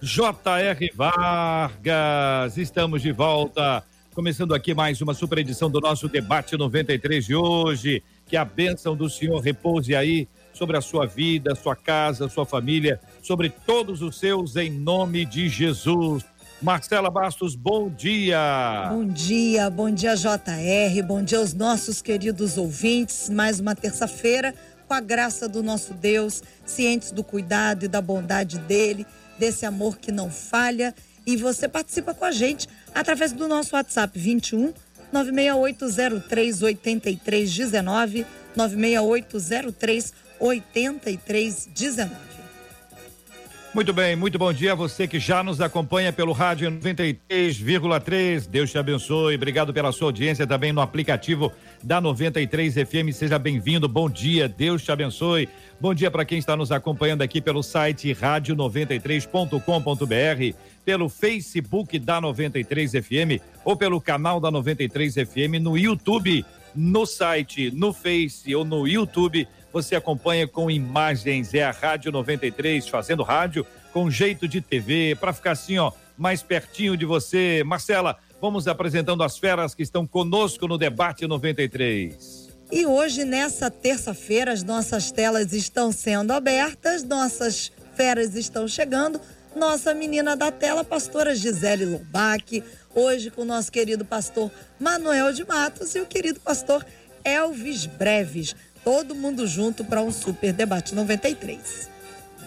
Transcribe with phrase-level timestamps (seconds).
[0.00, 0.92] J.R.
[0.94, 2.56] Vargas.
[2.58, 3.82] Estamos de volta.
[4.14, 8.02] Começando aqui mais uma super edição do nosso debate 93 de hoje.
[8.26, 13.00] Que a bênção do Senhor repouse aí sobre a sua vida, sua casa, sua família,
[13.22, 16.24] sobre todos os seus, em nome de Jesus.
[16.60, 18.88] Marcela Bastos, bom dia.
[18.90, 23.28] Bom dia, bom dia JR, bom dia aos nossos queridos ouvintes.
[23.28, 24.54] Mais uma terça-feira,
[24.88, 29.06] com a graça do nosso Deus, cientes do cuidado e da bondade dele,
[29.38, 30.94] desse amor que não falha.
[31.26, 34.72] E você participa com a gente através do nosso WhatsApp 21
[35.12, 42.25] 96803 8319 96803 8319.
[43.76, 48.48] Muito bem, muito bom dia a você que já nos acompanha pelo rádio 93,3.
[48.48, 49.34] Deus te abençoe.
[49.34, 53.12] Obrigado pela sua audiência também no aplicativo da 93 FM.
[53.12, 53.86] Seja bem-vindo.
[53.86, 54.48] Bom dia.
[54.48, 55.46] Deus te abençoe.
[55.78, 62.92] Bom dia para quem está nos acompanhando aqui pelo site rádio93.com.br, pelo Facebook da 93
[62.92, 68.88] FM ou pelo canal da 93 FM no YouTube, no site, no Face ou no
[68.88, 75.14] YouTube você acompanha com imagens, é a Rádio 93 fazendo rádio com jeito de TV,
[75.20, 77.62] para ficar assim, ó, mais pertinho de você.
[77.62, 82.48] Marcela, vamos apresentando as feras que estão conosco no debate 93.
[82.72, 89.20] E hoje, nessa terça-feira, as nossas telas estão sendo abertas, nossas feras estão chegando.
[89.54, 95.46] Nossa menina da tela, pastora Gisele Lombac, hoje com o nosso querido pastor Manuel de
[95.46, 96.82] Matos e o querido pastor
[97.22, 98.54] Elvis Breves
[98.86, 101.90] todo mundo junto para um super debate 93.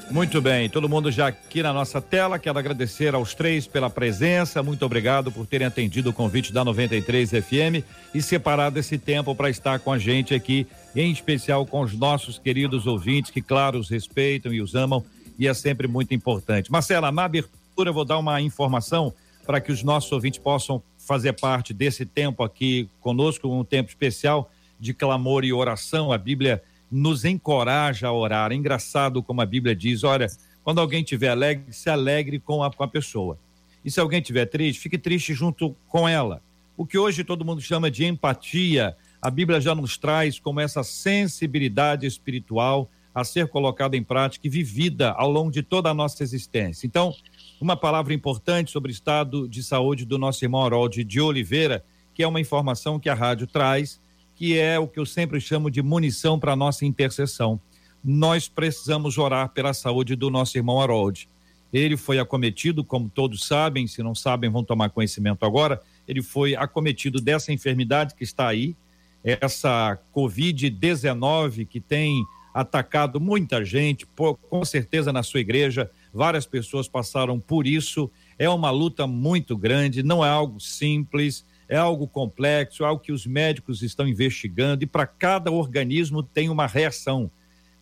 [0.10, 2.40] Muito bem, todo mundo já aqui na nossa tela.
[2.40, 4.64] Quero agradecer aos três pela presença.
[4.64, 7.84] Muito obrigado por terem atendido o convite da 93 FM
[8.16, 12.40] e separado esse tempo para estar com a gente aqui, em especial com os nossos
[12.40, 15.04] queridos ouvintes que, claro, os respeitam e os amam
[15.38, 16.72] e é sempre muito importante.
[16.72, 19.14] Marcela, na abertura eu vou dar uma informação
[19.46, 24.50] para que os nossos ouvintes possam fazer parte desse tempo aqui conosco, um tempo especial
[24.80, 28.52] de clamor e oração, a Bíblia nos encoraja a orar.
[28.52, 30.28] É engraçado como a Bíblia diz: olha,
[30.64, 33.38] quando alguém estiver alegre, se alegre com a, com a pessoa.
[33.84, 36.42] E se alguém estiver triste, fique triste junto com ela.
[36.76, 40.84] O que hoje todo mundo chama de empatia, a Bíblia já nos traz como essa
[40.84, 46.24] sensibilidade espiritual a ser colocada em prática e vivida ao longo de toda a nossa
[46.24, 46.88] existência.
[46.88, 47.14] Então,
[47.60, 52.24] uma palavra importante sobre o estado de saúde do nosso irmão Harold de Oliveira, que
[52.24, 54.00] é uma informação que a rádio traz
[54.40, 57.60] que é o que eu sempre chamo de munição para nossa intercessão.
[58.02, 61.28] Nós precisamos orar pela saúde do nosso irmão Harold.
[61.74, 65.82] Ele foi acometido, como todos sabem, se não sabem, vão tomar conhecimento agora.
[66.08, 68.78] Ele foi acometido dessa enfermidade que está aí,
[69.26, 72.24] essa Covid-19 que tem
[72.54, 78.10] atacado muita gente, com certeza na sua igreja, várias pessoas passaram por isso.
[78.38, 83.12] É uma luta muito grande, não é algo simples é algo complexo, é algo que
[83.12, 87.30] os médicos estão investigando e para cada organismo tem uma reação.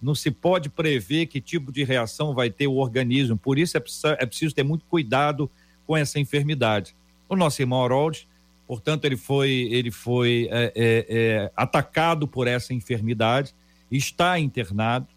[0.02, 3.80] Não se pode prever que tipo de reação vai ter o organismo, por isso é
[3.80, 5.50] preciso, é preciso ter muito cuidado
[5.88, 6.94] com essa enfermidade.
[7.30, 8.28] O nosso irmão Harold,
[8.68, 13.56] portanto, ele foi, ele foi é, é, é, atacado por essa enfermidade,
[13.90, 15.08] está internado,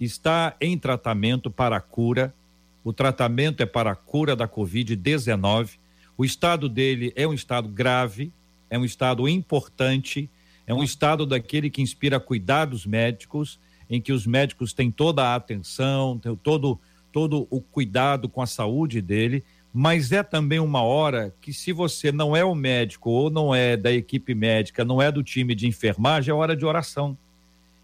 [0.00, 2.34] está em tratamento para a cura.
[2.82, 5.78] O tratamento é para a cura da Covid-19
[6.18, 8.32] o estado dele é um estado grave,
[8.68, 10.28] é um estado importante,
[10.66, 15.22] é um estado daquele que inspira cuidar dos médicos, em que os médicos têm toda
[15.22, 16.78] a atenção, têm todo,
[17.12, 22.10] todo o cuidado com a saúde dele, mas é também uma hora que, se você
[22.10, 25.68] não é o médico ou não é da equipe médica, não é do time de
[25.68, 27.16] enfermagem, é hora de oração.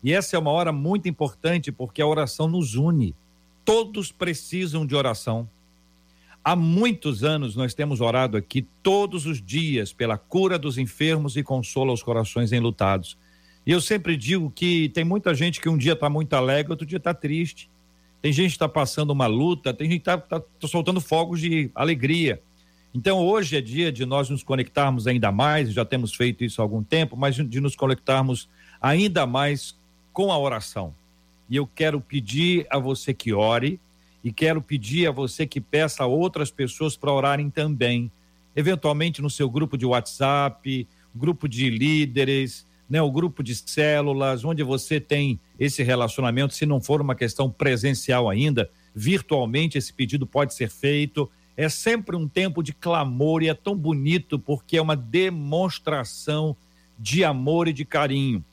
[0.02, 3.14] E essa é uma hora muito importante porque a oração nos une.
[3.64, 5.48] Todos precisam de oração.
[6.44, 11.42] Há muitos anos nós temos orado aqui todos os dias pela cura dos enfermos e
[11.42, 13.16] consola os corações enlutados.
[13.66, 16.86] E eu sempre digo que tem muita gente que um dia está muito alegre, outro
[16.86, 17.70] dia está triste.
[18.20, 21.40] Tem gente que está passando uma luta, tem gente que está tá, tá soltando fogos
[21.40, 22.42] de alegria.
[22.92, 26.64] Então hoje é dia de nós nos conectarmos ainda mais, já temos feito isso há
[26.64, 28.50] algum tempo, mas de nos conectarmos
[28.82, 29.78] ainda mais
[30.12, 30.94] com a oração.
[31.48, 33.80] E eu quero pedir a você que ore,
[34.24, 38.10] e quero pedir a você que peça a outras pessoas para orarem também,
[38.56, 44.62] eventualmente no seu grupo de WhatsApp, grupo de líderes, né, o grupo de células, onde
[44.62, 50.54] você tem esse relacionamento, se não for uma questão presencial ainda, virtualmente esse pedido pode
[50.54, 51.30] ser feito.
[51.56, 56.56] É sempre um tempo de clamor e é tão bonito porque é uma demonstração
[56.98, 58.44] de amor e de carinho.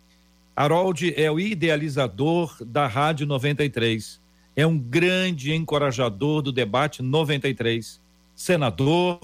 [0.56, 4.21] Harold é o idealizador da Rádio 93.
[4.56, 8.02] É um grande encorajador do debate 93.
[8.36, 9.20] Senador,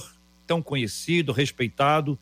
[0.46, 2.18] tão conhecido, respeitado,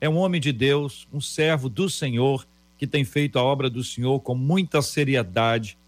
[0.00, 2.46] é um homem de Deus, um servo do Senhor,
[2.78, 5.78] que tem feito a obra do Senhor com muita seriedade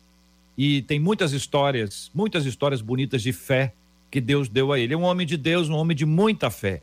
[0.56, 3.72] e tem muitas histórias, muitas histórias bonitas de fé
[4.10, 4.94] que Deus deu a ele.
[4.94, 6.82] É um homem de Deus, um homem de muita fé.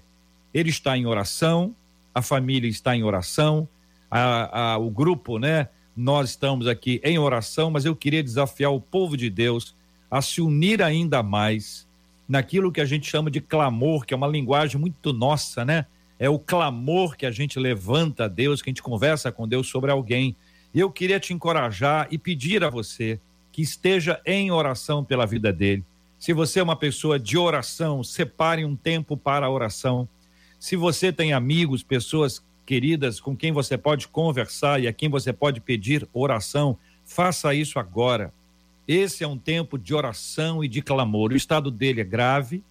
[0.53, 1.75] Ele está em oração,
[2.13, 3.67] a família está em oração,
[4.09, 5.67] a, a, o grupo, né?
[5.95, 9.75] Nós estamos aqui em oração, mas eu queria desafiar o povo de Deus
[10.09, 11.87] a se unir ainda mais
[12.27, 15.85] naquilo que a gente chama de clamor, que é uma linguagem muito nossa, né?
[16.17, 19.67] é o clamor que a gente levanta a Deus, que a gente conversa com Deus
[19.67, 20.35] sobre alguém.
[20.73, 23.19] E eu queria te encorajar e pedir a você
[23.51, 25.83] que esteja em oração pela vida dele.
[26.17, 30.07] Se você é uma pessoa de oração, separe um tempo para a oração.
[30.59, 35.31] Se você tem amigos, pessoas queridas com quem você pode conversar e a quem você
[35.31, 38.33] pode pedir oração, faça isso agora.
[38.87, 41.31] Esse é um tempo de oração e de clamor.
[41.31, 42.63] O estado dele é grave,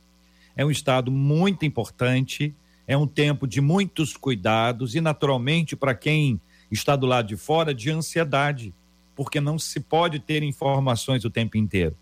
[0.56, 2.54] é um estado muito importante
[2.86, 7.74] é um tempo de muitos cuidados e, naturalmente, para quem está do lado de fora,
[7.74, 8.74] de ansiedade,
[9.14, 11.96] porque não se pode ter informações o tempo inteiro.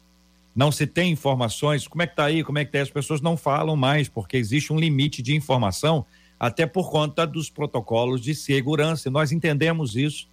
[0.55, 2.83] Não se tem informações, como é que está aí, como é que está?
[2.83, 6.05] As pessoas não falam mais, porque existe um limite de informação,
[6.43, 9.09] até por conta dos protocolos de segurança.
[9.09, 10.29] Nós entendemos isso,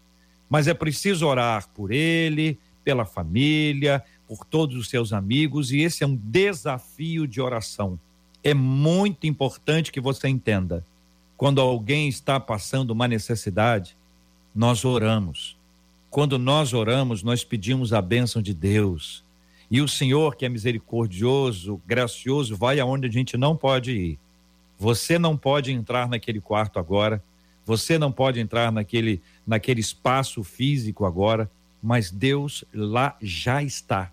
[0.49, 6.03] mas é preciso orar por ele, pela família, por todos os seus amigos, e esse
[6.03, 7.97] é um desafio de oração
[8.43, 10.85] é muito importante que você entenda.
[11.37, 13.97] Quando alguém está passando uma necessidade,
[14.53, 15.57] nós oramos.
[16.09, 19.23] Quando nós oramos, nós pedimos a bênção de Deus.
[19.69, 24.19] E o Senhor, que é misericordioso, gracioso, vai aonde a gente não pode ir.
[24.79, 27.21] Você não pode entrar naquele quarto agora,
[27.65, 31.51] você não pode entrar naquele, naquele espaço físico agora,
[31.83, 34.09] mas Deus lá já está.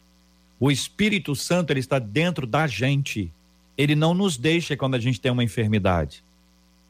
[0.58, 3.32] O Espírito Santo ele está dentro da gente.
[3.78, 6.24] Ele não nos deixa quando a gente tem uma enfermidade.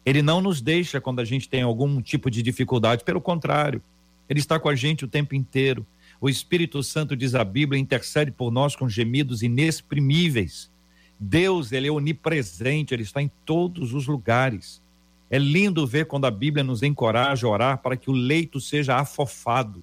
[0.05, 3.05] Ele não nos deixa quando a gente tem algum tipo de dificuldade.
[3.05, 3.83] Pelo contrário,
[4.29, 5.85] ele está com a gente o tempo inteiro.
[6.21, 10.71] O Espírito Santo, diz a Bíblia, intercede por nós com gemidos inexprimíveis.
[11.19, 14.83] Deus, ele é onipresente, ele está em todos os lugares.
[15.31, 18.97] É lindo ver quando a Bíblia nos encoraja a orar para que o leito seja
[18.97, 19.83] afofado.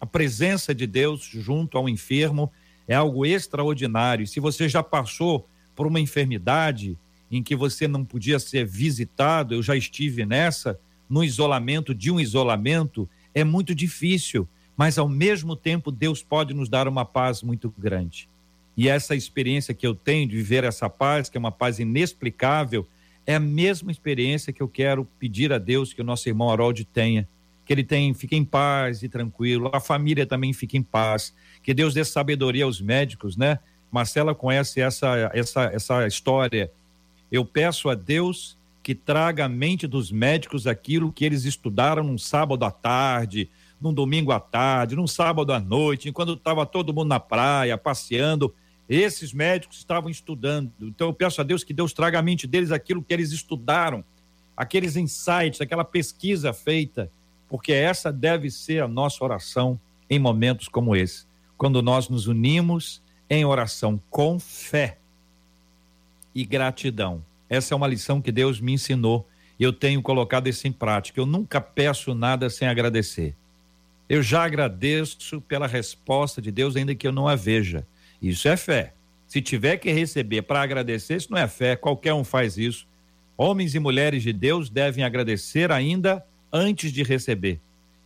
[0.00, 2.50] A presença de Deus junto ao enfermo
[2.86, 4.26] é algo extraordinário.
[4.26, 6.96] Se você já passou por uma enfermidade
[7.30, 10.78] em que você não podia ser visitado, eu já estive nessa,
[11.08, 16.68] no isolamento de um isolamento, é muito difícil, mas ao mesmo tempo Deus pode nos
[16.68, 18.28] dar uma paz muito grande.
[18.78, 22.86] E essa experiência que eu tenho de viver essa paz, que é uma paz inexplicável,
[23.26, 26.84] é a mesma experiência que eu quero pedir a Deus que o nosso irmão Harold
[26.84, 27.28] tenha.
[27.66, 31.74] Que ele tenha, fique em paz e tranquilo, a família também fique em paz, que
[31.74, 33.58] Deus dê sabedoria aos médicos, né?
[33.90, 36.70] Marcela conhece essa, essa, essa história.
[37.32, 42.16] Eu peço a Deus que traga à mente dos médicos aquilo que eles estudaram num
[42.16, 47.08] sábado à tarde, num domingo à tarde, num sábado à noite, enquanto estava todo mundo
[47.08, 48.54] na praia, passeando.
[48.88, 50.72] Esses médicos estavam estudando.
[50.80, 54.02] Então eu peço a Deus que Deus traga à mente deles aquilo que eles estudaram,
[54.56, 57.10] aqueles insights, aquela pesquisa feita,
[57.48, 59.78] porque essa deve ser a nossa oração
[60.08, 61.26] em momentos como esse,
[61.56, 64.98] quando nós nos unimos em oração com fé
[66.34, 67.22] e gratidão.
[67.48, 69.28] Essa é uma lição que Deus me ensinou
[69.58, 71.20] e eu tenho colocado isso em prática.
[71.20, 73.34] Eu nunca peço nada sem agradecer.
[74.08, 77.86] Eu já agradeço pela resposta de Deus, ainda que eu não a veja.
[78.20, 78.94] Isso é fé.
[79.26, 82.86] Se tiver que receber para agradecer, isso não é fé, qualquer um faz isso.
[83.36, 87.60] Homens e mulheres de Deus devem agradecer ainda antes de receber,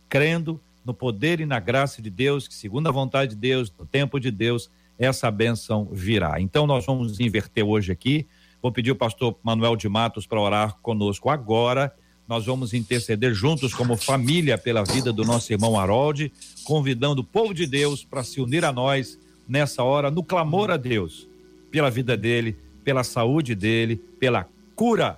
[0.09, 3.85] crendo no poder e na graça de Deus, que segundo a vontade de Deus, no
[3.85, 6.39] tempo de Deus, essa bênção virá.
[6.39, 8.27] Então nós vamos inverter hoje aqui.
[8.61, 11.93] Vou pedir o pastor Manuel de Matos para orar conosco agora.
[12.27, 16.31] Nós vamos interceder juntos como família pela vida do nosso irmão Harold,
[16.63, 19.17] convidando o povo de Deus para se unir a nós
[19.47, 21.27] nessa hora no clamor a Deus
[21.71, 25.17] pela vida dele, pela saúde dele, pela cura.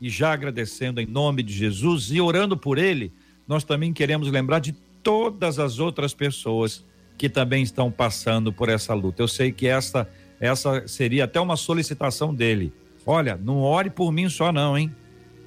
[0.00, 3.12] E já agradecendo em nome de Jesus e orando por ele,
[3.46, 4.72] nós também queremos lembrar de
[5.02, 6.84] todas as outras pessoas
[7.18, 9.22] que também estão passando por essa luta.
[9.22, 10.08] Eu sei que esta
[10.40, 12.72] essa seria até uma solicitação dele.
[13.04, 14.90] Olha, não ore por mim só, não, hein?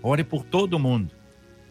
[0.03, 1.11] Ore por todo mundo.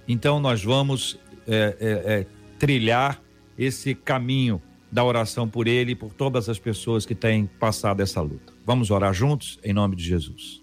[0.08, 2.26] Então, nós vamos é, é, é,
[2.58, 3.22] trilhar
[3.56, 4.60] esse caminho
[4.92, 8.52] da oração por ele e por todas as pessoas que têm passado essa luta.
[8.66, 10.60] Vamos orar juntos em nome de Jesus.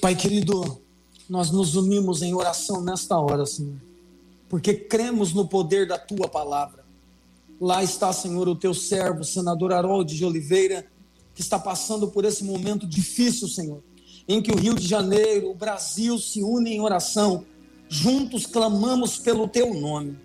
[0.00, 0.80] Pai querido,
[1.28, 3.76] nós nos unimos em oração nesta hora, Senhor,
[4.48, 6.86] porque cremos no poder da tua palavra.
[7.60, 10.86] Lá está, Senhor, o teu servo, senador Harold de Oliveira,
[11.34, 13.82] que está passando por esse momento difícil, Senhor,
[14.26, 17.44] em que o Rio de Janeiro, o Brasil se unem em oração,
[17.88, 20.16] juntos clamamos pelo teu nome.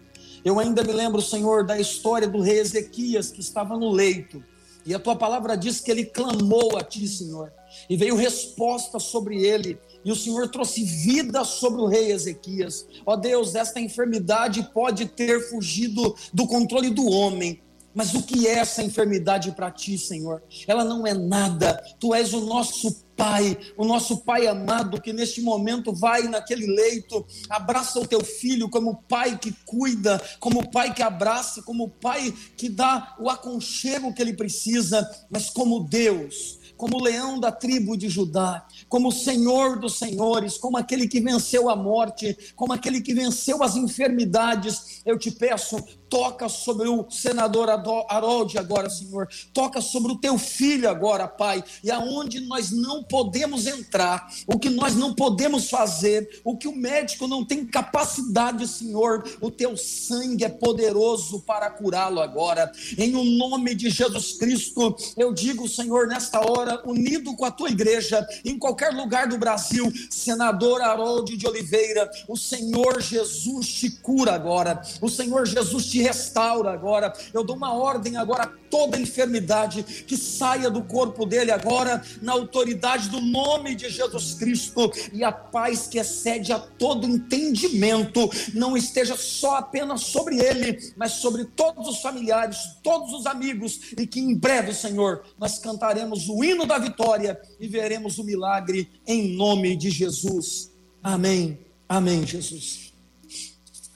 [0.43, 4.43] Eu ainda me lembro, Senhor, da história do rei Ezequias que estava no leito,
[4.85, 7.53] e a tua palavra diz que ele clamou a ti, Senhor,
[7.89, 9.79] e veio resposta sobre ele.
[10.03, 12.85] E o Senhor trouxe vida sobre o rei Ezequias.
[13.05, 17.62] Ó Deus, esta enfermidade pode ter fugido do controle do homem,
[17.93, 20.41] mas o que é essa enfermidade para ti, Senhor?
[20.67, 21.81] Ela não é nada.
[22.00, 27.23] Tu és o nosso Pai, o nosso Pai amado, que neste momento vai naquele leito,
[27.47, 32.67] abraça o teu filho como pai que cuida, como pai que abraça, como pai que
[32.69, 38.65] dá o aconchego que ele precisa, mas como Deus como leão da tribo de Judá,
[38.89, 43.77] como Senhor dos senhores, como aquele que venceu a morte, como aquele que venceu as
[43.77, 45.01] enfermidades.
[45.05, 45.77] Eu te peço,
[46.13, 49.27] toca sobre o senador Harold agora, Senhor.
[49.51, 51.63] Toca sobre o teu filho agora, Pai.
[51.84, 56.75] E aonde nós não podemos entrar, o que nós não podemos fazer, o que o
[56.75, 62.72] médico não tem capacidade, Senhor, o teu sangue é poderoso para curá-lo agora.
[62.96, 67.72] Em o nome de Jesus Cristo, eu digo, Senhor, nesta hora, unido com a tua
[67.72, 74.36] igreja, em qualquer lugar do Brasil, senador Harold de Oliveira, o Senhor Jesus te cura
[74.36, 74.79] agora.
[75.01, 77.13] O Senhor Jesus te restaura agora.
[77.33, 82.31] Eu dou uma ordem agora a toda enfermidade que saia do corpo dele agora, na
[82.31, 88.75] autoridade do nome de Jesus Cristo, e a paz que excede a todo entendimento não
[88.75, 94.19] esteja só apenas sobre ele, mas sobre todos os familiares, todos os amigos, e que
[94.19, 99.75] em breve, Senhor, nós cantaremos o hino da vitória e veremos o milagre em nome
[99.75, 100.72] de Jesus.
[101.01, 101.60] Amém.
[101.88, 102.93] Amém, Jesus.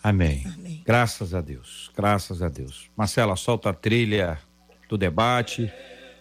[0.04, 0.44] Amém.
[0.46, 0.67] Amém.
[0.88, 1.92] Graças a Deus.
[1.94, 2.90] Graças a Deus.
[2.96, 4.40] Marcela, solta a trilha
[4.88, 5.70] do debate.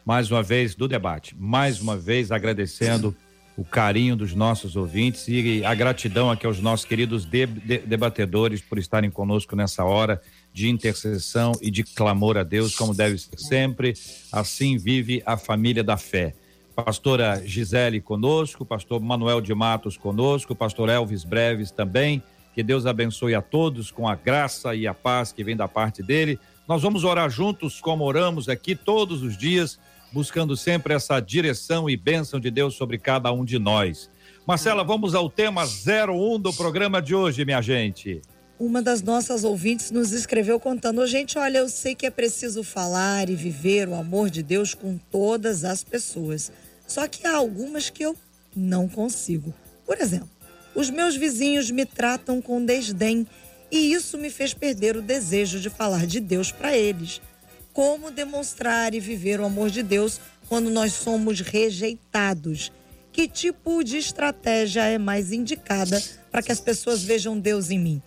[0.05, 1.37] Mais uma vez, do debate.
[1.39, 3.15] Mais uma vez, agradecendo
[3.57, 8.61] o carinho dos nossos ouvintes e a gratidão aqui aos nossos queridos de, de, debatedores
[8.61, 10.21] por estarem conosco nessa hora
[10.53, 13.95] de intercessão e de clamor a Deus, como deve ser sempre.
[14.33, 16.35] Assim vive a família da fé.
[16.75, 22.21] Pastora Gisele conosco, pastor Manuel de Matos conosco, pastor Elvis Breves também
[22.57, 26.03] que Deus abençoe a todos com a graça e a paz que vem da parte
[26.03, 26.41] dele.
[26.67, 29.79] Nós vamos orar juntos, como oramos aqui todos os dias,
[30.11, 34.09] buscando sempre essa direção e bênção de Deus sobre cada um de nós.
[34.47, 38.23] Marcela, vamos ao tema 01 do programa de hoje, minha gente.
[38.59, 43.29] Uma das nossas ouvintes nos escreveu contando: gente, olha, eu sei que é preciso falar
[43.29, 46.51] e viver o amor de Deus com todas as pessoas.
[46.87, 48.17] Só que há algumas que eu
[48.57, 49.53] não consigo.
[49.85, 50.31] Por exemplo,
[50.76, 53.26] os meus vizinhos me tratam com desdém
[53.73, 57.21] e isso me fez perder o desejo de falar de Deus para eles.
[57.73, 62.71] Como demonstrar e viver o amor de Deus quando nós somos rejeitados?
[63.11, 68.02] Que tipo de estratégia é mais indicada para que as pessoas vejam Deus em mim?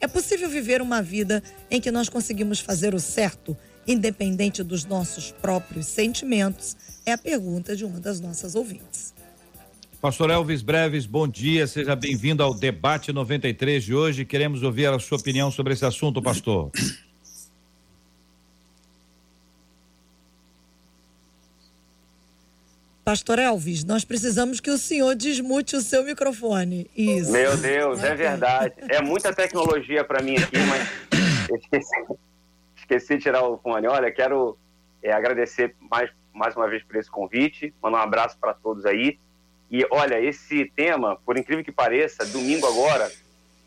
[0.00, 5.30] É possível viver uma vida em que nós conseguimos fazer o certo, independente dos nossos
[5.30, 6.74] próprios sentimentos?
[7.04, 9.12] É a pergunta de uma das nossas ouvintes.
[10.04, 14.26] Pastor Elvis Breves, bom dia, seja bem-vindo ao debate 93 de hoje.
[14.26, 16.70] Queremos ouvir a sua opinião sobre esse assunto, pastor.
[23.02, 26.86] Pastor Elvis, nós precisamos que o senhor desmute o seu microfone.
[26.94, 27.32] Isso.
[27.32, 28.74] Meu Deus, é verdade.
[28.90, 32.04] É muita tecnologia para mim aqui, mas esqueci,
[32.76, 33.86] esqueci de tirar o fone.
[33.86, 34.58] Olha, quero
[35.02, 39.18] é, agradecer mais, mais uma vez por esse convite, mandar um abraço para todos aí.
[39.74, 43.10] E olha, esse tema, por incrível que pareça, domingo agora,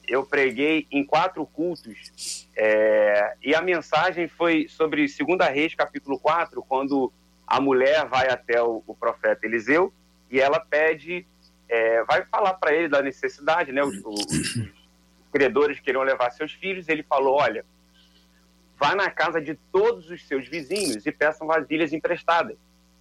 [0.07, 6.63] eu preguei em quatro cultos é, e a mensagem foi sobre 2 Reis, capítulo 4,
[6.63, 7.11] quando
[7.45, 9.93] a mulher vai até o, o profeta Eliseu
[10.31, 11.27] e ela pede,
[11.67, 13.83] é, vai falar para ele da necessidade, né?
[13.83, 17.65] Os, os, os credores queriam levar seus filhos, ele falou: olha,
[18.77, 22.55] vá na casa de todos os seus vizinhos e peçam vasilhas emprestadas,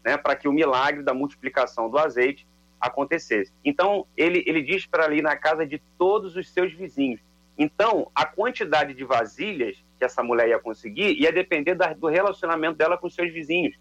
[0.04, 0.16] né?
[0.16, 2.44] Para que o milagre da multiplicação do azeite
[2.80, 3.52] acontecesse.
[3.64, 7.20] Então, ele, ele diz para ali na casa de todos os seus vizinhos.
[7.58, 12.76] Então, a quantidade de vasilhas que essa mulher ia conseguir ia depender da, do relacionamento
[12.76, 13.74] dela com os seus vizinhos.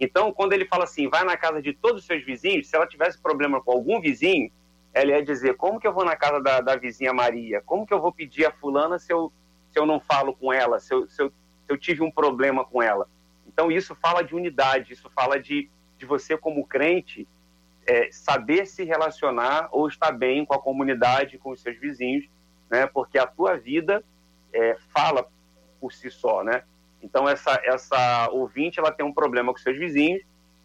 [0.00, 2.86] Então, quando ele fala assim, vai na casa de todos os seus vizinhos, se ela
[2.86, 4.50] tivesse problema com algum vizinho,
[4.92, 7.62] ela ia dizer, como que eu vou na casa da, da vizinha Maria?
[7.64, 9.32] Como que eu vou pedir a fulana se eu,
[9.70, 12.64] se eu não falo com ela, se eu, se eu, se eu tive um problema
[12.64, 13.08] com ela?
[13.46, 17.28] Então, isso fala de unidade, isso fala de, de você, como crente,
[17.86, 22.26] é, saber se relacionar ou estar bem com a comunidade, com os seus vizinhos,
[22.70, 22.86] né?
[22.86, 24.04] Porque a tua vida
[24.52, 25.28] é, fala
[25.80, 26.62] por si só, né?
[27.02, 30.22] Então essa essa ouvinte ela tem um problema com seus vizinhos,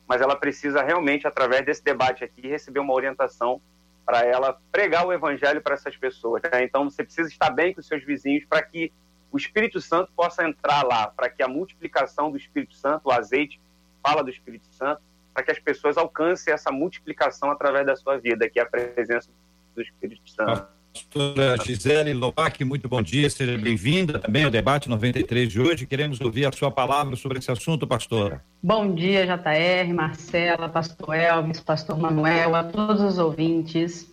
[0.07, 3.61] mas ela precisa realmente através desse debate aqui receber uma orientação
[4.05, 6.41] para ela pregar o evangelho para essas pessoas.
[6.43, 6.63] Né?
[6.63, 8.91] Então você precisa estar bem com os seus vizinhos para que
[9.31, 13.59] o Espírito Santo possa entrar lá, para que a multiplicação do Espírito Santo, o azeite
[14.01, 15.01] fala do Espírito Santo,
[15.37, 19.29] para que as pessoas alcancem essa multiplicação através da sua vida, que é a presença
[19.75, 20.65] do Espírito Santo.
[20.91, 25.85] Pastora Gisele Lobac, muito bom dia, seja bem-vinda também ao debate 93 de hoje.
[25.85, 28.43] Queremos ouvir a sua palavra sobre esse assunto, pastora.
[28.63, 34.11] Bom dia, JR, Marcela, pastor Elvis, pastor Manuel, a todos os ouvintes.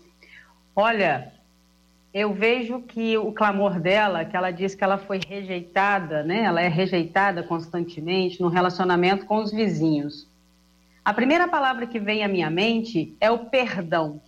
[0.77, 1.33] Olha,
[2.13, 6.43] eu vejo que o clamor dela, que ela diz que ela foi rejeitada, né?
[6.43, 10.34] Ela é rejeitada constantemente no relacionamento com os vizinhos.
[11.05, 14.23] A primeira palavra que vem à minha mente é o perdão.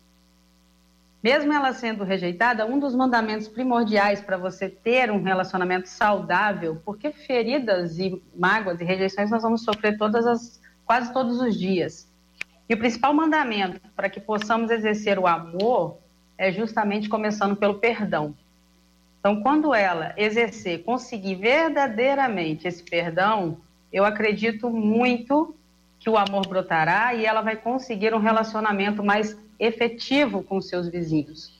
[1.22, 7.10] Mesmo ela sendo rejeitada, um dos mandamentos primordiais para você ter um relacionamento saudável, porque
[7.10, 12.06] feridas e mágoas e rejeições nós vamos sofrer todas as, quase todos os dias.
[12.68, 15.96] E o principal mandamento para que possamos exercer o amor
[16.36, 18.34] é justamente começando pelo perdão.
[19.18, 23.56] Então, quando ela exercer, conseguir verdadeiramente esse perdão,
[23.90, 25.56] eu acredito muito
[25.98, 31.56] que o amor brotará e ela vai conseguir um relacionamento mais efetivo com seus vizinhos.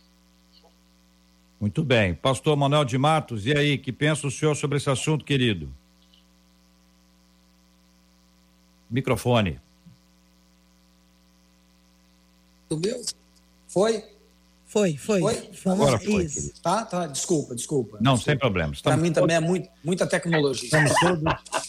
[1.61, 2.15] Muito bem.
[2.15, 5.73] Pastor Manuel de Matos, e aí, que pensa o senhor sobre esse assunto, querido?
[8.91, 9.59] Microfone.
[13.69, 14.16] Foi?
[14.77, 15.21] Foi, foi.
[15.21, 15.51] Foi?
[15.65, 16.53] Vamos, Agora foi, isso.
[16.63, 17.97] Tá, tá, desculpa, desculpa.
[17.99, 18.31] Não, desculpa.
[18.31, 18.83] sem problemas.
[18.83, 20.67] Para mim também é muito, muita tecnologia.
[20.67, 21.23] Estamos todos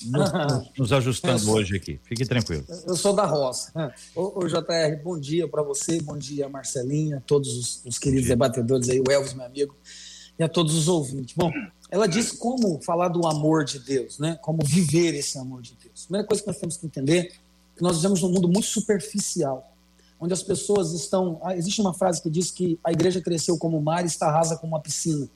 [0.08, 2.02] nos, nos ajustando hoje aqui.
[2.04, 2.66] Fique tranquilo.
[2.86, 3.72] Eu sou da roça.
[4.14, 8.90] Ô, ô JR, bom dia para você, bom dia Marcelinha, todos os, os queridos debatedores
[8.90, 9.74] aí, o Elvis, meu amigo,
[10.38, 11.34] e a todos os ouvintes.
[11.34, 11.50] Bom,
[11.90, 14.38] ela disse como falar do amor de Deus, né?
[14.42, 16.04] Como viver esse amor de Deus.
[16.04, 18.68] A primeira coisa que nós temos que entender é que nós vivemos num mundo muito
[18.68, 19.72] superficial,
[20.20, 21.40] onde as pessoas estão.
[21.44, 24.32] ah, Existe uma frase que diz que a igreja cresceu como o mar e está
[24.32, 25.30] rasa como uma piscina.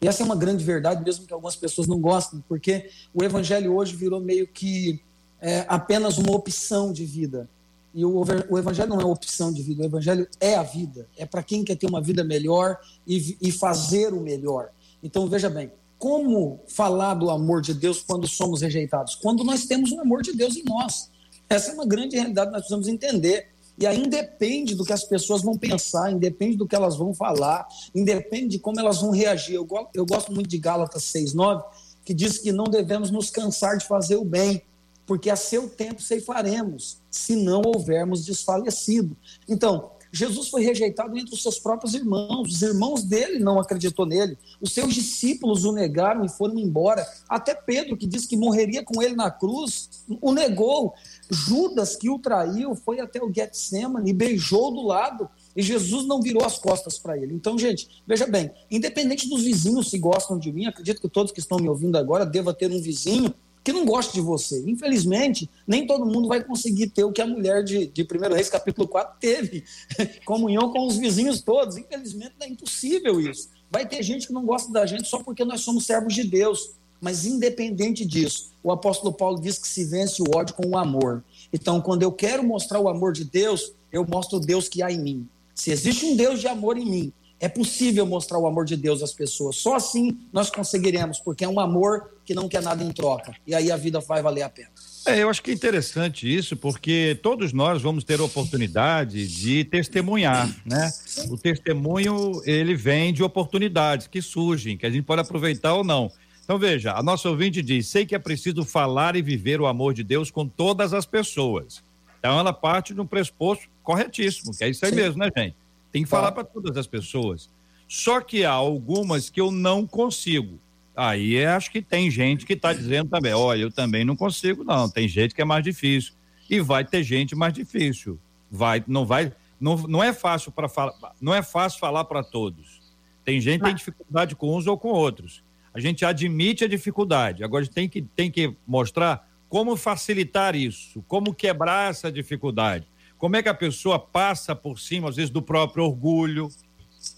[0.00, 3.74] E essa é uma grande verdade, mesmo que algumas pessoas não gostem, porque o evangelho
[3.74, 5.00] hoje virou meio que
[5.40, 7.48] é, apenas uma opção de vida.
[7.94, 11.08] E o, o evangelho não é opção de vida, o evangelho é a vida.
[11.16, 14.70] É para quem quer ter uma vida melhor e, e fazer o melhor.
[15.02, 19.16] Então, veja bem, como falar do amor de Deus quando somos rejeitados?
[19.16, 21.10] Quando nós temos o amor de Deus em nós.
[21.48, 23.48] Essa é uma grande realidade que nós precisamos entender.
[23.78, 27.66] E aí independe do que as pessoas vão pensar, independe do que elas vão falar,
[27.94, 29.54] independe de como elas vão reagir.
[29.54, 31.62] Eu, eu gosto muito de Gálatas 6,9,
[32.04, 34.62] que diz que não devemos nos cansar de fazer o bem,
[35.06, 39.16] porque a seu tempo ceifaremos, se não houvermos desfalecido.
[39.48, 44.38] Então, Jesus foi rejeitado entre os seus próprios irmãos, os irmãos dele não acreditou nele,
[44.60, 47.06] os seus discípulos o negaram e foram embora.
[47.28, 50.94] Até Pedro, que disse que morreria com ele na cruz, o negou.
[51.30, 55.28] Judas, que o traiu, foi até o Getsemane e beijou do lado.
[55.54, 57.34] E Jesus não virou as costas para ele.
[57.34, 61.40] Então, gente, veja bem, independente dos vizinhos se gostam de mim, acredito que todos que
[61.40, 63.34] estão me ouvindo agora deva ter um vizinho
[63.68, 64.64] que não goste de você.
[64.66, 68.48] Infelizmente, nem todo mundo vai conseguir ter o que a mulher de, de 1 Reis,
[68.48, 69.62] capítulo 4, teve.
[70.24, 71.76] Comunhão com os vizinhos todos.
[71.76, 73.50] Infelizmente, é impossível isso.
[73.70, 76.77] Vai ter gente que não gosta da gente só porque nós somos servos de Deus.
[77.00, 81.22] Mas, independente disso, o apóstolo Paulo diz que se vence o ódio com o amor.
[81.52, 84.90] Então, quando eu quero mostrar o amor de Deus, eu mostro o Deus que há
[84.90, 85.28] em mim.
[85.54, 89.02] Se existe um Deus de amor em mim, é possível mostrar o amor de Deus
[89.02, 89.56] às pessoas.
[89.56, 93.34] Só assim nós conseguiremos, porque é um amor que não quer nada em troca.
[93.46, 94.70] E aí a vida vai valer a pena.
[95.06, 100.54] É, eu acho que é interessante isso, porque todos nós vamos ter oportunidade de testemunhar,
[100.66, 100.90] né?
[101.30, 106.10] O testemunho, ele vem de oportunidades que surgem, que a gente pode aproveitar ou não.
[106.48, 109.92] Então, veja, a nossa ouvinte diz: sei que é preciso falar e viver o amor
[109.92, 111.84] de Deus com todas as pessoas.
[112.18, 114.96] Então, ela parte de um pressuposto corretíssimo, que é isso aí Sim.
[114.96, 115.54] mesmo, né, gente?
[115.92, 116.36] Tem que falar Claro.
[116.36, 117.50] para todas as pessoas.
[117.86, 120.58] Só que há algumas que eu não consigo.
[120.96, 124.64] Aí é, acho que tem gente que está dizendo também: olha, eu também não consigo,
[124.64, 124.88] não.
[124.88, 126.14] Tem gente que é mais difícil.
[126.48, 128.18] E vai ter gente mais difícil.
[128.50, 129.34] Vai, não vai.
[129.60, 132.80] Não, não é fácil para falar, não é fácil falar para todos.
[133.22, 135.46] Tem gente que tem dificuldade com uns ou com outros.
[135.72, 137.44] A gente admite a dificuldade.
[137.44, 141.02] Agora tem que, tem que mostrar como facilitar isso?
[141.08, 142.86] Como quebrar essa dificuldade?
[143.16, 146.48] Como é que a pessoa passa por cima, às vezes, do próprio orgulho,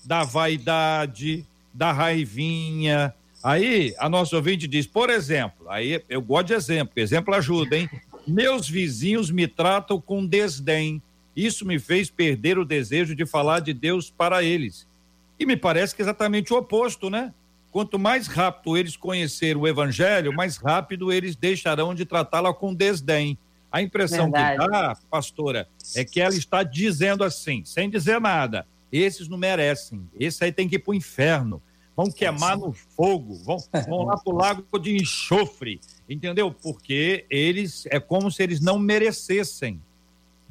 [0.05, 3.15] da vaidade, da raivinha?
[3.43, 7.89] Aí a nossa ouvinte diz, por exemplo, aí eu gosto de exemplo, exemplo ajuda, hein?
[8.27, 11.03] Meus vizinhos me tratam com desdém.
[11.35, 14.87] Isso me fez perder o desejo de falar de Deus para eles.
[15.39, 17.33] E me parece que é exatamente o oposto, né?
[17.71, 23.39] Quanto mais rápido eles conhecerem o evangelho, mais rápido eles deixarão de tratá-la com desdém.
[23.71, 24.59] A impressão Verdade.
[24.59, 28.67] que dá, pastora, é que ela está dizendo assim, sem dizer nada.
[28.91, 30.09] Esses não merecem.
[30.19, 31.63] Esse aí tem que ir para o inferno.
[31.97, 35.81] Vão queimar no fogo, vão, vão lá para o lago de enxofre.
[36.09, 36.51] Entendeu?
[36.51, 39.81] Porque eles é como se eles não merecessem,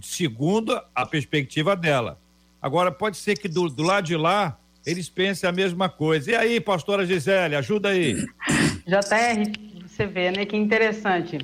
[0.01, 2.17] segundo a perspectiva dela.
[2.61, 6.31] Agora, pode ser que do, do lado de lá eles pensem a mesma coisa.
[6.31, 8.15] E aí, pastora Gisele, ajuda aí.
[8.87, 10.45] JR, você vê, né?
[10.45, 11.37] Que interessante.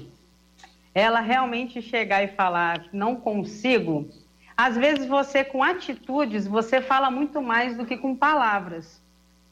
[0.94, 4.10] Ela realmente chegar e falar, não consigo.
[4.56, 9.02] Às vezes você, com atitudes, você fala muito mais do que com palavras.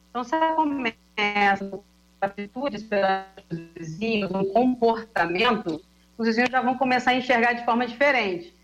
[0.08, 0.94] Então, se ela começa
[1.70, 1.82] com
[2.20, 5.82] atitudes pelos vizinhos, um comportamento,
[6.16, 8.54] os vizinhos já vão começar a enxergar de forma diferente.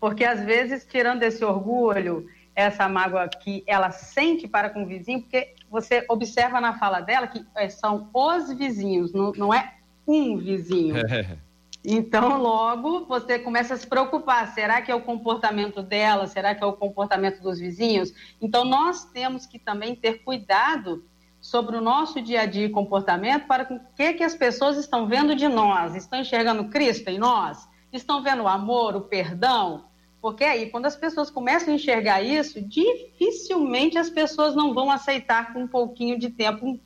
[0.00, 5.20] Porque, às vezes, tirando esse orgulho, essa mágoa que ela sente para com o vizinho,
[5.20, 9.74] porque você observa na fala dela que é, são os vizinhos, não, não é
[10.08, 10.96] um vizinho.
[10.96, 11.36] É.
[11.84, 16.26] Então, logo, você começa a se preocupar: será que é o comportamento dela?
[16.26, 18.12] Será que é o comportamento dos vizinhos?
[18.40, 21.04] Então, nós temos que também ter cuidado
[21.40, 25.06] sobre o nosso dia a dia e comportamento para o que, que as pessoas estão
[25.06, 25.94] vendo de nós.
[25.94, 27.68] Estão enxergando Cristo em nós?
[27.92, 29.84] Estão vendo o amor, o perdão?
[30.26, 35.52] Porque aí, quando as pessoas começam a enxergar isso, dificilmente as pessoas não vão aceitar
[35.52, 36.80] com um pouquinho de tempo, um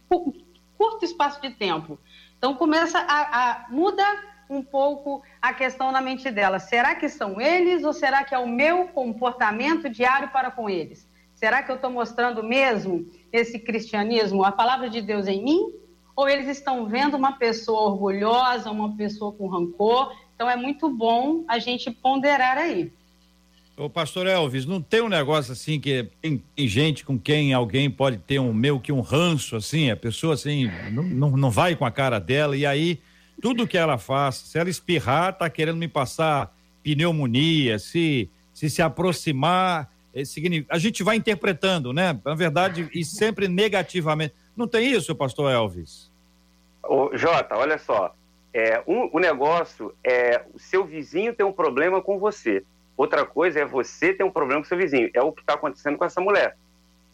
[0.77, 1.99] curto espaço de tempo.
[2.37, 4.05] Então, começa a, a muda
[4.51, 6.59] um pouco a questão na mente dela.
[6.59, 11.09] Será que são eles ou será que é o meu comportamento diário para com eles?
[11.35, 15.73] Será que eu estou mostrando mesmo esse cristianismo, a palavra de Deus em mim?
[16.15, 20.15] Ou eles estão vendo uma pessoa orgulhosa, uma pessoa com rancor?
[20.35, 22.93] Então é muito bom a gente ponderar aí.
[23.81, 27.91] Ô, pastor Elvis, não tem um negócio assim que tem, tem, gente com quem alguém
[27.91, 31.75] pode ter um meio que um ranço, assim, a pessoa assim, não, não, não vai
[31.75, 33.01] com a cara dela, e aí
[33.41, 38.83] tudo que ela faz, se ela espirrar, tá querendo me passar pneumonia, se se, se
[38.83, 40.23] aproximar, é,
[40.69, 42.21] a gente vai interpretando, né?
[42.23, 44.35] Na verdade, e sempre negativamente.
[44.55, 46.13] Não tem isso, pastor Elvis?
[46.83, 48.15] Ô, Jota, olha só.
[48.53, 52.63] É, um, o negócio é o seu vizinho tem um problema com você.
[53.01, 55.09] Outra coisa é você ter um problema com seu vizinho.
[55.15, 56.59] É o que está acontecendo com essa mulher.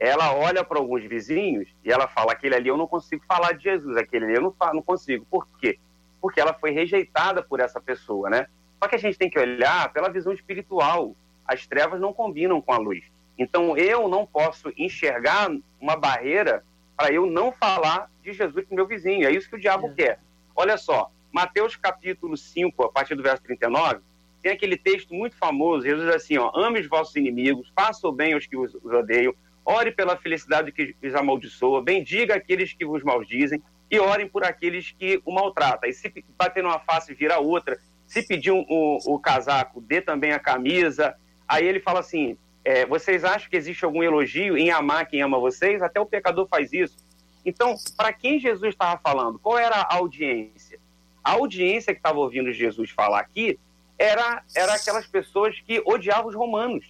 [0.00, 3.62] Ela olha para alguns vizinhos e ela fala: aquele ali eu não consigo falar de
[3.62, 5.24] Jesus, aquele ali eu não, não consigo.
[5.30, 5.78] Por quê?
[6.20, 8.48] Porque ela foi rejeitada por essa pessoa, né?
[8.82, 11.14] Só que a gente tem que olhar pela visão espiritual.
[11.46, 13.04] As trevas não combinam com a luz.
[13.38, 15.48] Então eu não posso enxergar
[15.80, 16.64] uma barreira
[16.96, 19.24] para eu não falar de Jesus para meu vizinho.
[19.24, 19.94] É isso que o diabo é.
[19.94, 20.20] quer.
[20.56, 24.00] Olha só, Mateus capítulo 5, a partir do verso 39,
[24.46, 28.12] tem aquele texto muito famoso, Jesus diz assim, ó, ame os vossos inimigos, faça o
[28.12, 33.02] bem aos que os odeiam, ore pela felicidade que os amaldiçoa, bendiga aqueles que vos
[33.02, 35.90] maldizem e orem por aqueles que o maltratam.
[35.90, 37.76] E se bater numa face, vira outra.
[38.06, 41.16] Se pedir um, o casaco, dê também a camisa.
[41.48, 45.40] Aí ele fala assim, é, vocês acham que existe algum elogio em amar quem ama
[45.40, 45.82] vocês?
[45.82, 46.96] Até o pecador faz isso.
[47.44, 49.40] Então, para quem Jesus estava falando?
[49.40, 50.78] Qual era a audiência?
[51.24, 53.58] A audiência que estava ouvindo Jesus falar aqui
[53.98, 56.84] era, era aquelas pessoas que odiavam os romanos.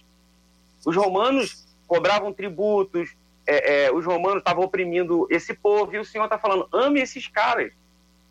[0.85, 3.15] Os romanos cobravam tributos,
[3.45, 7.27] é, é, os romanos estavam oprimindo esse povo, e o Senhor está falando: ame esses
[7.27, 7.71] caras.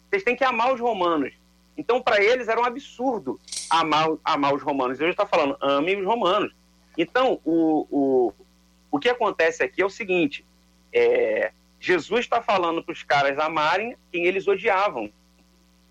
[0.09, 1.33] Vocês têm que amar os romanos.
[1.77, 5.01] Então, para eles era um absurdo amar, amar os romanos.
[5.01, 6.55] Ele está falando: ame os romanos.
[6.97, 8.33] Então, o, o,
[8.91, 10.45] o que acontece aqui é o seguinte:
[10.93, 15.11] é, Jesus está falando para os caras amarem quem eles odiavam.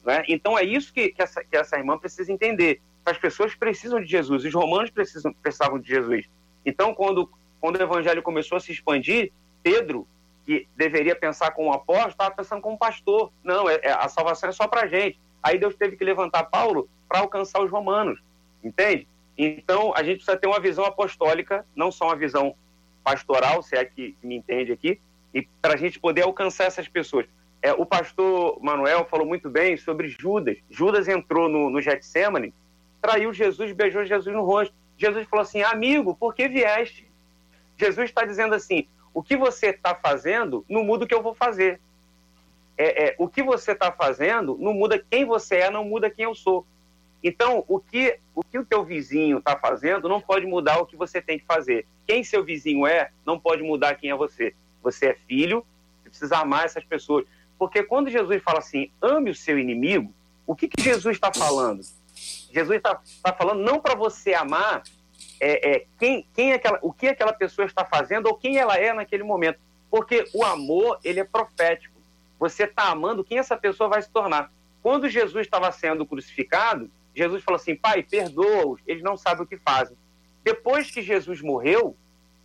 [0.06, 0.24] Né?
[0.28, 2.80] Então é isso que, que, essa, que essa irmã precisa entender.
[3.06, 6.26] As pessoas precisam de Jesus, os romanos precisam, precisavam de Jesus.
[6.66, 10.08] Então, quando, quando o evangelho começou a se expandir, Pedro,
[10.46, 13.32] que deveria pensar como um apóstolo, estava pensando como um pastor.
[13.44, 15.20] Não, é, é a salvação é só para gente.
[15.42, 18.20] Aí Deus teve que levantar Paulo para alcançar os romanos,
[18.64, 19.08] entende?
[19.38, 22.56] Então, a gente precisa ter uma visão apostólica, não só uma visão
[23.04, 25.00] pastoral, se é que me entende aqui,
[25.34, 27.28] e para a gente poder alcançar essas pessoas.
[27.62, 30.58] É, o pastor Manuel falou muito bem sobre Judas.
[30.70, 32.54] Judas entrou no, no Getsemane,
[33.02, 34.74] traiu Jesus, beijou Jesus no rosto.
[34.98, 37.08] Jesus falou assim: Amigo, por que vieste?
[37.78, 41.34] Jesus está dizendo assim: O que você está fazendo não muda o que eu vou
[41.34, 41.80] fazer.
[42.78, 46.26] é, é, o que você está fazendo não muda quem você é, não muda quem
[46.26, 46.66] eu sou.
[47.24, 50.96] Então, o que o, que o teu vizinho está fazendo não pode mudar o que
[50.96, 51.88] você tem que fazer.
[52.06, 54.54] Quem seu vizinho é, não pode mudar quem é você.
[54.84, 55.66] Você é filho,
[56.04, 57.26] você precisa amar essas pessoas.
[57.58, 60.14] Porque quando Jesus fala assim, ame o seu inimigo,
[60.46, 61.82] o que, que Jesus está falando?
[62.16, 64.84] Jesus está tá falando não para você amar
[65.40, 68.78] é, é, quem, quem é aquela, o que aquela pessoa está fazendo ou quem ela
[68.78, 69.60] é naquele momento.
[69.90, 71.96] Porque o amor, ele é profético.
[72.40, 74.52] Você está amando quem essa pessoa vai se tornar.
[74.82, 79.58] Quando Jesus estava sendo crucificado, Jesus falou assim: Pai, perdoa-os, eles não sabem o que
[79.58, 79.98] fazem.
[80.44, 81.96] Depois que Jesus morreu,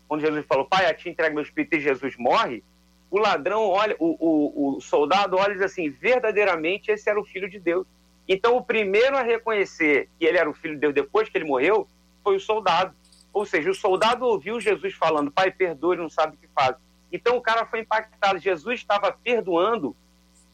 [0.09, 2.62] quando Jesus falou: Pai, a ti entrega meu espírito e Jesus morre,
[3.11, 7.25] o ladrão olha, o, o, o soldado olha e diz assim: verdadeiramente esse era o
[7.25, 7.87] filho de Deus.
[8.29, 11.46] Então, o primeiro a reconhecer que ele era o filho de Deus depois que ele
[11.46, 11.88] morreu
[12.23, 12.94] foi o soldado.
[13.33, 16.77] Ou seja, o soldado ouviu Jesus falando: Pai, perdoa, ele não sabe o que faz.
[17.12, 18.38] Então, o cara foi impactado.
[18.38, 19.96] Jesus estava perdoando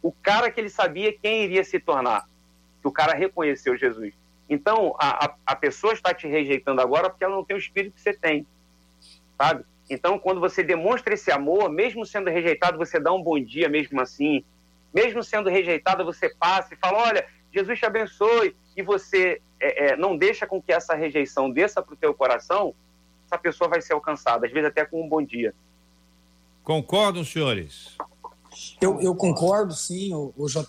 [0.01, 2.27] o cara que ele sabia quem iria se tornar.
[2.81, 4.15] Que o cara reconheceu Jesus.
[4.49, 7.95] Então, a, a, a pessoa está te rejeitando agora porque ela não tem o espírito
[7.95, 8.47] que você tem.
[9.37, 9.65] Sabe?
[9.89, 14.01] Então, quando você demonstra esse amor, mesmo sendo rejeitado, você dá um bom dia mesmo
[14.01, 14.45] assim.
[14.93, 19.97] Mesmo sendo rejeitado, você passa e fala: Olha, Jesus te abençoe, e você é, é,
[19.97, 22.75] não deixa com que essa rejeição desça para o teu coração,
[23.27, 25.55] essa pessoa vai ser alcançada, às vezes até com um bom dia.
[26.63, 27.97] Concordam, senhores?
[28.81, 30.65] Eu, eu concordo, sim, o, o JR.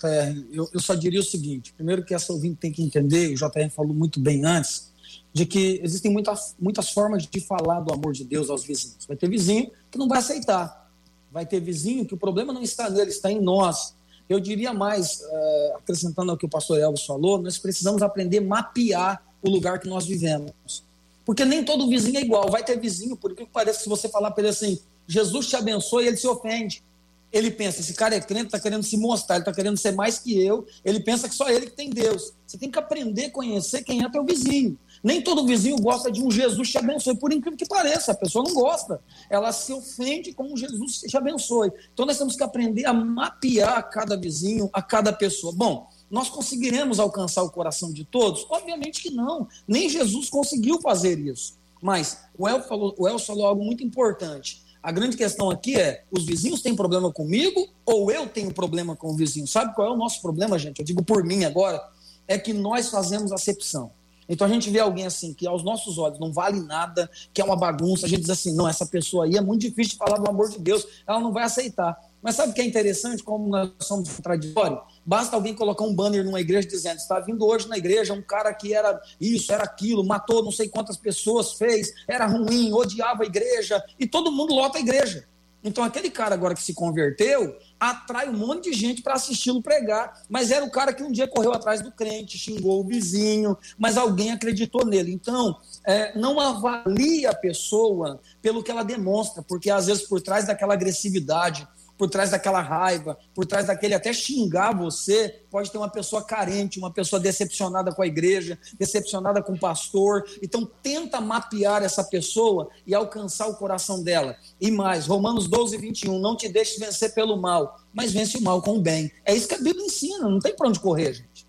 [0.51, 3.69] Eu, eu, só diria o seguinte: primeiro, que essa ouvinte tem que entender, o JR
[3.73, 4.93] falou muito bem antes,
[5.33, 9.05] de que existem muitas, muitas formas de falar do amor de Deus aos vizinhos.
[9.07, 10.89] Vai ter vizinho que não vai aceitar,
[11.31, 13.95] vai ter vizinho que o problema não está nele, está em nós.
[14.27, 18.41] Eu diria mais, uh, acrescentando ao que o pastor Elvis falou, nós precisamos aprender a
[18.41, 20.83] mapear o lugar que nós vivemos.
[21.25, 22.49] Porque nem todo vizinho é igual.
[22.49, 26.07] Vai ter vizinho, por que parece, se você falar para ele assim, Jesus te abençoe,
[26.07, 26.83] ele se ofende.
[27.31, 30.17] Ele pensa, esse cara é crente, está querendo se mostrar, ele está querendo ser mais
[30.17, 32.33] que eu, ele pensa que só ele que tem Deus.
[32.45, 34.77] Você tem que aprender a conhecer quem é teu vizinho.
[35.03, 38.43] Nem todo vizinho gosta de um Jesus te abençoe, por incrível que pareça, a pessoa
[38.43, 38.99] não gosta.
[39.29, 41.71] Ela se ofende com um Jesus te abençoe.
[41.93, 45.53] Então nós temos que aprender a mapear cada vizinho, a cada pessoa.
[45.53, 48.45] Bom, nós conseguiremos alcançar o coração de todos?
[48.49, 49.47] Obviamente que não.
[49.67, 51.57] Nem Jesus conseguiu fazer isso.
[51.81, 54.65] Mas o El falou, o El falou algo muito importante.
[54.81, 59.09] A grande questão aqui é: os vizinhos têm problema comigo ou eu tenho problema com
[59.09, 59.47] o vizinho?
[59.47, 60.79] Sabe qual é o nosso problema, gente?
[60.79, 61.81] Eu digo por mim agora:
[62.27, 63.91] é que nós fazemos acepção.
[64.27, 67.45] Então a gente vê alguém assim, que aos nossos olhos não vale nada, que é
[67.45, 70.17] uma bagunça, a gente diz assim, não, essa pessoa aí é muito difícil de falar
[70.17, 71.97] do amor de Deus, ela não vai aceitar.
[72.21, 74.79] Mas sabe o que é interessante, como nós somos contraditórios?
[75.05, 78.53] Basta alguém colocar um banner numa igreja dizendo: está vindo hoje na igreja um cara
[78.53, 83.25] que era isso, era aquilo, matou não sei quantas pessoas, fez, era ruim, odiava a
[83.25, 85.25] igreja, e todo mundo lota a igreja.
[85.67, 90.21] Então, aquele cara agora que se converteu atrai um monte de gente para assisti-lo pregar,
[90.29, 93.97] mas era o cara que um dia correu atrás do crente, xingou o vizinho, mas
[93.97, 95.11] alguém acreditou nele.
[95.11, 100.47] Então, é, não avalie a pessoa pelo que ela demonstra, porque às vezes por trás
[100.47, 101.67] daquela agressividade,
[101.97, 106.77] por trás daquela raiva, por trás daquele até xingar você, pode ter uma pessoa carente,
[106.79, 110.25] uma pessoa decepcionada com a igreja, decepcionada com o pastor.
[110.41, 114.35] Então, tenta mapear essa pessoa e alcançar o coração dela.
[114.61, 118.61] E mais, Romanos 12, 21, não te deixes vencer pelo mal, mas vence o mal
[118.61, 119.11] com o bem.
[119.25, 121.47] É isso que a Bíblia ensina, não tem para onde correr, gente.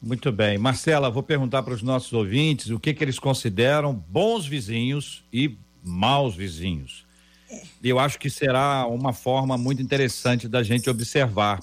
[0.00, 0.56] Muito bem.
[0.58, 5.58] Marcela, vou perguntar para os nossos ouvintes o que, que eles consideram bons vizinhos e
[5.82, 7.07] maus vizinhos.
[7.82, 11.60] E eu acho que será uma forma muito interessante da gente observar.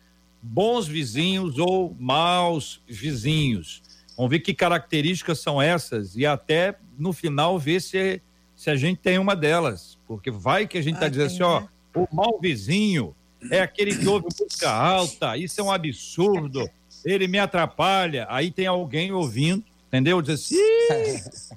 [0.41, 3.83] bons vizinhos ou maus vizinhos?
[4.17, 8.23] Vamos ver que características são essas e até no final ver se,
[8.55, 9.99] se a gente tem uma delas.
[10.07, 11.69] Porque vai que a gente está ah, dizendo assim: ó, né?
[11.97, 13.13] o mau vizinho
[13.51, 16.71] é aquele que ouve música alta, isso é um absurdo,
[17.05, 18.25] ele me atrapalha.
[18.31, 20.23] Aí tem alguém ouvindo, entendeu?
[20.23, 20.55] Diz assim: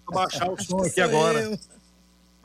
[0.03, 1.41] vou baixar o som aqui agora.
[1.41, 1.76] Eu.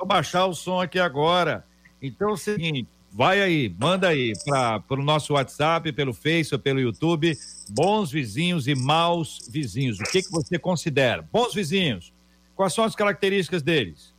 [0.03, 1.65] Vou baixar o som aqui agora.
[2.03, 6.59] Então é o seguinte, vai aí, manda aí para o nosso WhatsApp, pelo Face ou
[6.59, 7.39] pelo YouTube,
[7.69, 10.01] bons vizinhos e maus vizinhos.
[10.01, 11.25] O que, que você considera?
[11.33, 12.13] Bons vizinhos,
[12.57, 14.13] quais são as características deles?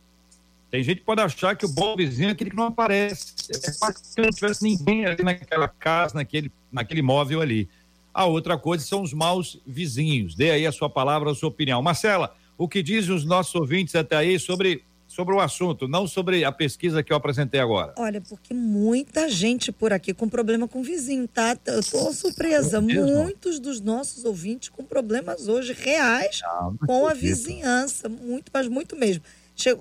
[0.70, 3.34] Tem gente que pode achar que o bom vizinho é aquele que não aparece.
[3.50, 7.68] É quase que não tivesse ninguém ali naquela casa, naquele, naquele imóvel ali.
[8.14, 10.34] A outra coisa são os maus vizinhos.
[10.34, 11.82] Dê aí a sua palavra, a sua opinião.
[11.82, 14.82] Marcela, o que dizem os nossos ouvintes até aí sobre
[15.14, 17.94] sobre o assunto, não sobre a pesquisa que eu apresentei agora.
[17.96, 21.56] Olha, porque muita gente por aqui com problema com o vizinho, tá?
[21.66, 22.80] Eu tô surpresa.
[22.80, 28.08] Muitos dos nossos ouvintes com problemas hoje reais não, não com a vizinhança.
[28.08, 29.22] Muito, mas muito mesmo.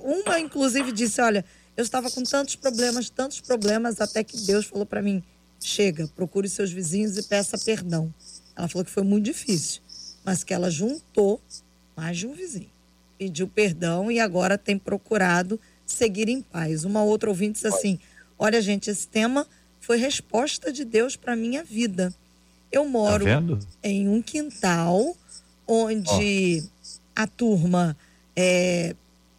[0.03, 1.43] Uma, inclusive, disse: Olha,
[1.75, 5.23] eu estava com tantos problemas, tantos problemas, até que Deus falou para mim:
[5.59, 8.13] chega, procure seus vizinhos e peça perdão.
[8.55, 9.81] Ela falou que foi muito difícil,
[10.23, 11.41] mas que ela juntou
[11.95, 12.72] mais de um vizinho
[13.23, 16.83] pediu perdão e agora tem procurado seguir em paz.
[16.83, 17.99] Uma outra ouvinte disse assim:
[18.37, 19.47] Olha, gente, esse tema
[19.79, 22.13] foi resposta de Deus para minha vida.
[22.71, 25.15] Eu moro tá em um quintal
[25.65, 26.99] onde oh.
[27.15, 27.95] a turma
[28.35, 28.95] é,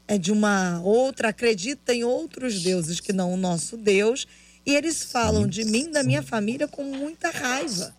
[0.08, 4.26] é de uma outra, acredita em outros deuses que não o nosso Deus,
[4.64, 7.94] e eles falam de mim, da minha família, com muita raiva.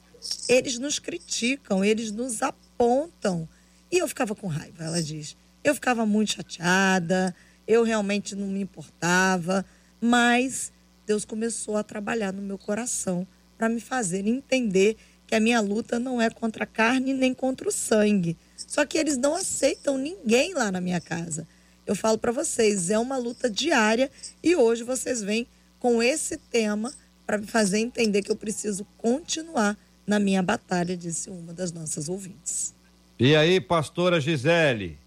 [0.50, 3.48] Eles nos criticam, eles nos apontam.
[3.92, 5.38] E eu ficava com raiva, ela diz.
[5.66, 7.36] Eu ficava muito chateada,
[7.68, 9.66] eu realmente não me importava,
[10.00, 10.72] mas
[11.08, 15.98] Deus começou a trabalhar no meu coração para me fazer entender que a minha luta
[15.98, 18.38] não é contra a carne nem contra o sangue.
[18.56, 21.48] Só que eles não aceitam ninguém lá na minha casa.
[21.84, 24.12] Eu falo para vocês, é uma luta diária
[24.44, 25.48] e hoje vocês vêm
[25.80, 26.94] com esse tema
[27.26, 29.76] para me fazer entender que eu preciso continuar
[30.06, 32.72] na minha batalha, disse uma das nossas ouvintes.
[33.18, 35.04] E aí, pastora Gisele?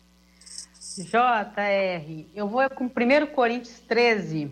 [1.04, 4.50] JR, eu vou com 1 Coríntios 13,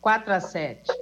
[0.00, 0.92] 4 a 7.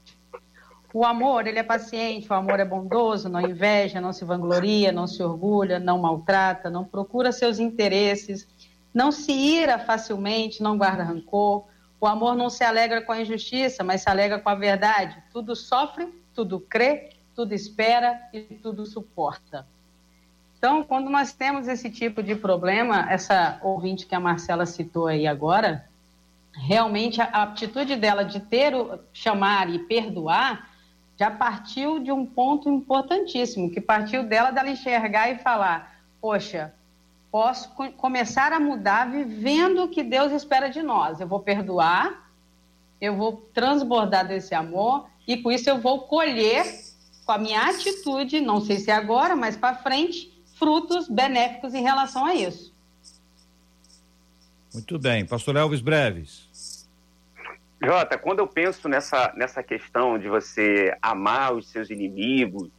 [0.93, 5.09] O amor, ele é paciente, o amor é bondoso, não inveja, não se vangloria, não
[5.09, 8.47] se orgulha, não maltrata, não procura seus interesses,
[8.95, 11.65] não se ira facilmente, não guarda rancor.
[12.01, 15.21] O amor não se alegra com a injustiça, mas se alegra com a verdade.
[15.33, 19.67] Tudo sofre, tudo crê, tudo espera e tudo suporta.
[20.65, 25.27] Então, quando nós temos esse tipo de problema, essa ouvinte que a Marcela citou aí
[25.27, 25.87] agora,
[26.55, 30.71] realmente a atitude dela de ter o chamar e perdoar
[31.19, 36.73] já partiu de um ponto importantíssimo, que partiu dela dela enxergar e falar: "Poxa,
[37.31, 41.21] posso começar a mudar vivendo o que Deus espera de nós.
[41.21, 42.27] Eu vou perdoar,
[42.99, 46.65] eu vou transbordar desse amor e com isso eu vou colher
[47.27, 51.83] com a minha atitude, não sei se é agora, mas para frente, frutos benéficos em
[51.83, 52.75] relação a isso.
[54.73, 55.25] Muito bem.
[55.25, 56.89] Pastor Elvis Breves.
[57.83, 62.71] Jota, quando eu penso nessa, nessa questão de você amar os seus inimigos,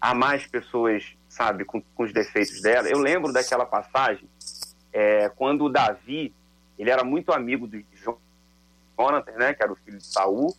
[0.00, 4.28] amar as pessoas, sabe, com, com os defeitos dela, eu lembro daquela passagem
[4.92, 6.34] é, quando o Davi,
[6.78, 7.84] ele era muito amigo de
[8.98, 10.54] Jonatas, né, que era o filho de Saul,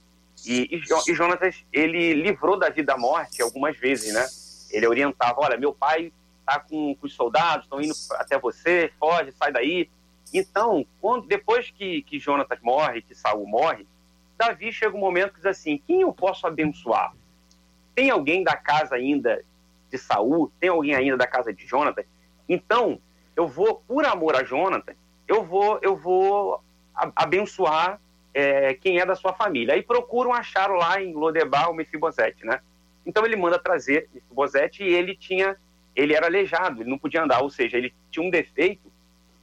[0.45, 4.25] e, e, e Jonatas, ele livrou Davi da morte algumas vezes, né?
[4.71, 6.11] Ele orientava, olha, meu pai
[6.45, 9.89] tá com, com os soldados, estão indo até você, foge, sai daí.
[10.33, 13.85] Então, quando, depois que, que Jonatas morre, que Saul morre,
[14.37, 17.13] Davi chega um momento que diz assim: quem eu posso abençoar?
[17.93, 19.43] Tem alguém da casa ainda
[19.89, 20.51] de Saul?
[20.59, 22.05] Tem alguém ainda da casa de Jonatas?
[22.47, 22.99] Então,
[23.35, 24.95] eu vou, por amor a Jonatas,
[25.27, 26.61] eu vou, eu vou
[27.15, 27.99] abençoar
[28.33, 29.73] é, quem é da sua família.
[29.73, 32.61] Aí procuram achar lá em Lodebar o Mefibosete, né?
[33.05, 35.57] Então ele manda trazer Mefibosete e ele tinha
[35.95, 38.91] ele era aleijado, ele não podia andar, ou seja, ele tinha um defeito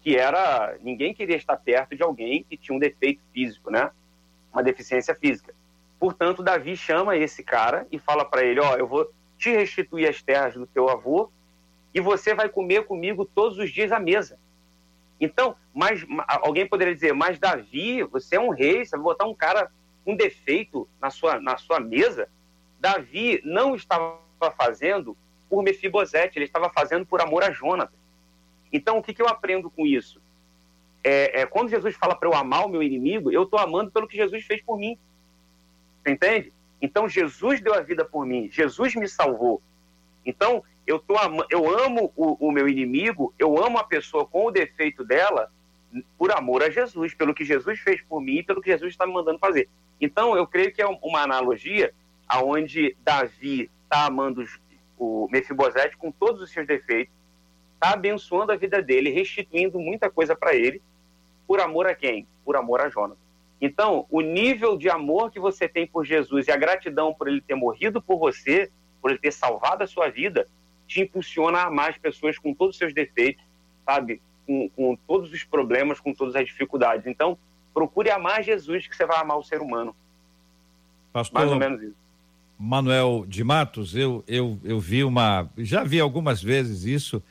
[0.01, 3.91] que era ninguém queria estar perto de alguém que tinha um defeito físico, né?
[4.53, 5.55] Uma deficiência física.
[5.99, 10.09] Portanto, Davi chama esse cara e fala para ele: "Ó, oh, eu vou te restituir
[10.09, 11.31] as terras do teu avô
[11.95, 14.39] e você vai comer comigo todos os dias à mesa".
[15.21, 19.35] Então, mas alguém poderia dizer: "Mas Davi, você é um rei, você vai botar um
[19.35, 19.71] cara
[20.05, 22.29] com defeito na sua na sua mesa?"
[22.81, 24.21] Davi não estava
[24.57, 25.17] fazendo
[25.49, 27.99] por Mefibosete, ele estava fazendo por amor a Jonatas.
[28.73, 30.21] Então, o que, que eu aprendo com isso?
[31.03, 34.07] É, é quando Jesus fala para eu amar o meu inimigo, eu estou amando pelo
[34.07, 34.99] que Jesus fez por mim.
[36.03, 36.53] Você entende?
[36.81, 39.63] Então, Jesus deu a vida por mim, Jesus me salvou.
[40.25, 41.15] Então, eu, tô,
[41.51, 45.51] eu amo o, o meu inimigo, eu amo a pessoa com o defeito dela
[46.19, 49.07] por amor a Jesus, pelo que Jesus fez por mim e pelo que Jesus está
[49.07, 49.69] me mandando fazer.
[50.01, 51.93] Então, eu creio que é uma analogia
[52.29, 54.45] aonde Davi está amando
[54.99, 57.15] o Mefibosete, com todos os seus defeitos,
[57.75, 60.83] está abençoando a vida dele, restituindo muita coisa para ele,
[61.47, 62.27] por amor a quem?
[62.45, 63.17] Por amor a Jonas.
[63.61, 67.41] Então, o nível de amor que você tem por Jesus e a gratidão por ele
[67.41, 68.71] ter morrido por você,
[69.01, 70.49] por ele ter salvado a sua vida,
[70.87, 73.45] te impulsiona a amar as pessoas com todos os seus defeitos,
[73.85, 74.21] sabe?
[74.47, 77.07] Com, com todos os problemas, com todas as dificuldades.
[77.07, 77.39] Então,
[77.75, 79.95] procure amar Jesus, que você vai amar o ser humano.
[81.13, 82.08] Pastor, Mais ou menos isso.
[82.59, 85.49] Manuel de Matos, eu, eu, eu vi uma.
[85.59, 87.23] Já vi algumas vezes isso,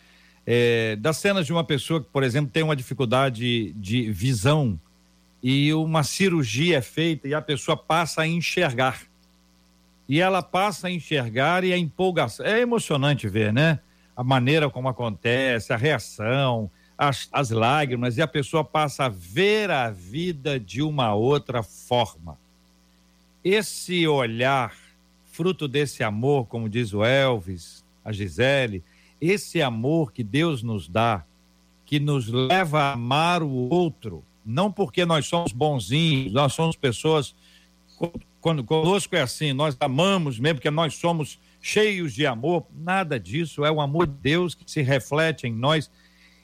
[0.45, 4.79] é, das cenas de uma pessoa que, por exemplo, tem uma dificuldade de visão
[5.43, 9.01] e uma cirurgia é feita e a pessoa passa a enxergar.
[10.07, 12.45] E ela passa a enxergar e a empolgação.
[12.45, 13.79] É emocionante ver, né?
[14.15, 19.69] A maneira como acontece, a reação, as, as lágrimas, e a pessoa passa a ver
[19.69, 22.39] a vida de uma outra forma.
[23.43, 24.73] Esse olhar,
[25.37, 28.83] fruto desse amor, como diz o Elvis, a Gisele,
[29.21, 31.23] esse amor que Deus nos dá,
[31.85, 37.35] que nos leva a amar o outro, não porque nós somos bonzinhos, nós somos pessoas.
[38.41, 43.63] Quando conosco é assim, nós amamos mesmo porque nós somos cheios de amor, nada disso,
[43.63, 45.91] é o amor de Deus que se reflete em nós.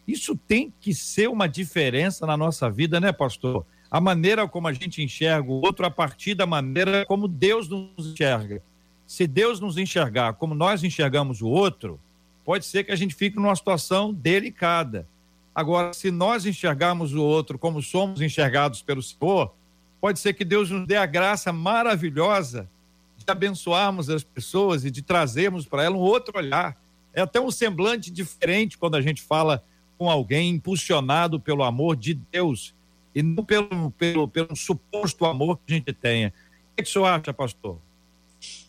[0.08, 3.66] Isso tem que ser uma diferença na nossa vida, né, pastor?
[3.90, 8.12] A maneira como a gente enxerga o outro a partir da maneira como Deus nos
[8.12, 8.62] enxerga.
[9.06, 12.00] Se Deus nos enxergar como nós enxergamos o outro,
[12.44, 15.08] pode ser que a gente fique numa situação delicada.
[15.54, 19.54] Agora, se nós enxergarmos o outro como somos enxergados pelo Senhor,
[20.02, 22.70] pode ser que Deus nos dê a graça maravilhosa
[23.18, 26.76] de abençoarmos as pessoas e de trazermos para elas um outro olhar.
[27.14, 29.64] É até um semblante diferente quando a gente fala
[29.98, 32.74] com alguém impulsionado pelo amor de Deus
[33.14, 36.30] e não pelo, pelo, pelo suposto amor que a gente tenha.
[36.30, 36.32] O
[36.76, 37.78] que, é que o senhor acha, pastor?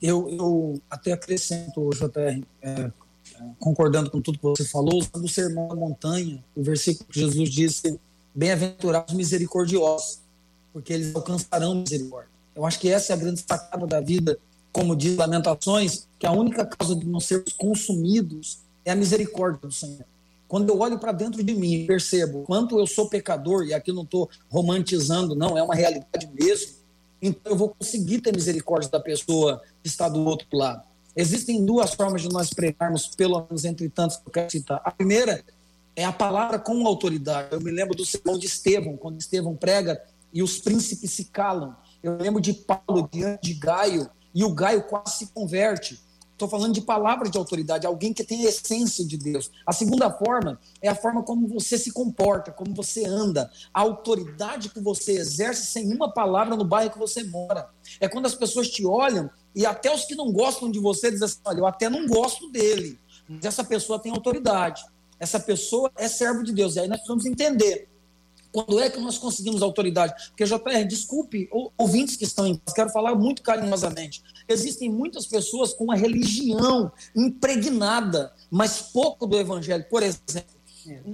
[0.01, 2.90] Eu, eu até acrescento, JR, é,
[3.59, 7.51] concordando com tudo que você falou, usando o sermão da montanha, o versículo que Jesus
[7.51, 7.99] disse:
[8.34, 10.20] Bem-aventurados misericordiosos,
[10.72, 12.30] porque eles alcançarão misericórdia.
[12.55, 14.38] Eu acho que essa é a grande sacada da vida,
[14.72, 19.72] como diz Lamentações, que a única causa de não sermos consumidos é a misericórdia do
[19.72, 20.05] Senhor.
[20.47, 23.92] Quando eu olho para dentro de mim e percebo quanto eu sou pecador, e aqui
[23.92, 26.74] não estou romantizando, não, é uma realidade mesmo,
[27.28, 30.82] então eu vou conseguir ter misericórdia da pessoa que está do outro lado.
[31.16, 34.82] Existem duas formas de nós pregarmos, pelo menos entre tantos que eu quero citar.
[34.84, 35.42] A primeira
[35.96, 37.48] é a palavra com autoridade.
[37.52, 40.02] Eu me lembro do sermão de Estevão, quando Estevão prega
[40.32, 41.74] e os príncipes se calam.
[42.02, 45.98] Eu lembro de Paulo diante de Gaio, e o Gaio quase se converte.
[46.35, 49.53] Estou falando de palavra de autoridade, alguém que tem a essência de Deus.
[49.64, 54.68] A segunda forma é a forma como você se comporta, como você anda, a autoridade
[54.68, 57.68] que você exerce sem uma palavra no bairro que você mora.
[58.01, 61.24] É quando as pessoas te olham e até os que não gostam de você dizem
[61.24, 64.85] assim: olha, eu até não gosto dele, mas essa pessoa tem autoridade.
[65.20, 66.74] Essa pessoa é servo de Deus.
[66.74, 67.89] E aí nós precisamos entender
[68.55, 70.14] quando é que nós conseguimos autoridade?
[70.28, 74.22] Porque, JR, desculpe, ouvintes que estão em casa, quero falar muito carinhosamente.
[74.48, 79.84] Existem muitas pessoas com uma religião impregnada, mas pouco do evangelho.
[79.90, 80.55] Por exemplo,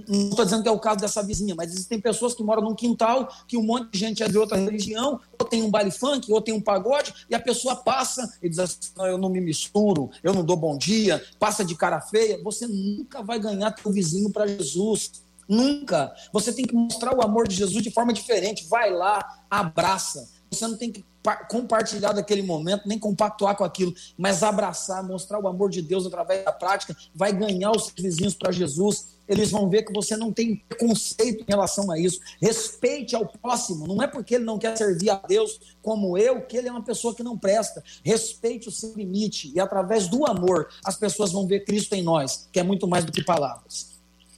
[0.07, 2.75] não estou dizendo que é o caso dessa vizinha, mas existem pessoas que moram num
[2.75, 6.31] quintal que um monte de gente é de outra religião, ou tem um baile funk,
[6.31, 9.41] ou tem um pagode, e a pessoa passa e diz assim: não, eu não me
[9.41, 12.39] misturo, eu não dou bom dia, passa de cara feia.
[12.43, 15.23] Você nunca vai ganhar teu vizinho para Jesus.
[15.51, 16.15] Nunca.
[16.31, 18.69] Você tem que mostrar o amor de Jesus de forma diferente.
[18.69, 20.29] Vai lá, abraça.
[20.49, 21.03] Você não tem que
[21.49, 26.45] compartilhar daquele momento, nem compactuar com aquilo, mas abraçar, mostrar o amor de Deus através
[26.45, 29.19] da prática, vai ganhar os vizinhos para Jesus.
[29.27, 32.21] Eles vão ver que você não tem preconceito em relação a isso.
[32.41, 33.85] Respeite ao próximo.
[33.85, 36.83] Não é porque ele não quer servir a Deus como eu que ele é uma
[36.83, 37.83] pessoa que não presta.
[38.03, 42.47] Respeite o seu limite e através do amor as pessoas vão ver Cristo em nós,
[42.53, 43.90] que é muito mais do que palavras.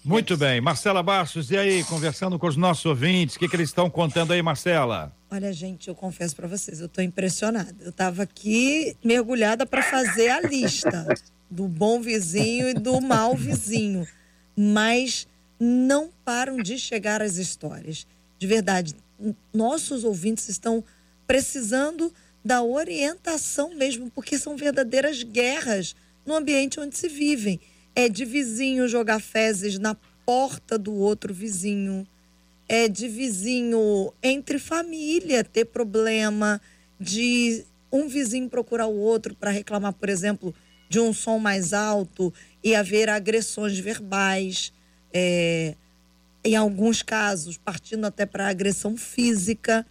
[0.05, 0.59] Muito bem.
[0.59, 4.33] Marcela Bastos, e aí, conversando com os nossos ouvintes, o que, que eles estão contando
[4.33, 5.15] aí, Marcela?
[5.31, 7.73] Olha, gente, eu confesso para vocês, eu estou impressionada.
[7.79, 11.07] Eu estava aqui mergulhada para fazer a lista
[11.49, 14.05] do bom vizinho e do mau vizinho,
[14.57, 15.25] mas
[15.57, 18.05] não param de chegar as histórias.
[18.37, 18.93] De verdade,
[19.53, 20.83] nossos ouvintes estão
[21.25, 25.95] precisando da orientação mesmo, porque são verdadeiras guerras
[26.25, 27.57] no ambiente onde se vivem
[27.95, 32.07] é de vizinho jogar fezes na porta do outro vizinho,
[32.67, 36.61] é de vizinho entre família ter problema,
[36.99, 40.55] de um vizinho procurar o outro para reclamar, por exemplo,
[40.89, 42.33] de um som mais alto
[42.63, 44.73] e haver agressões verbais,
[45.13, 45.75] é,
[46.43, 49.85] em alguns casos, partindo até para agressão física.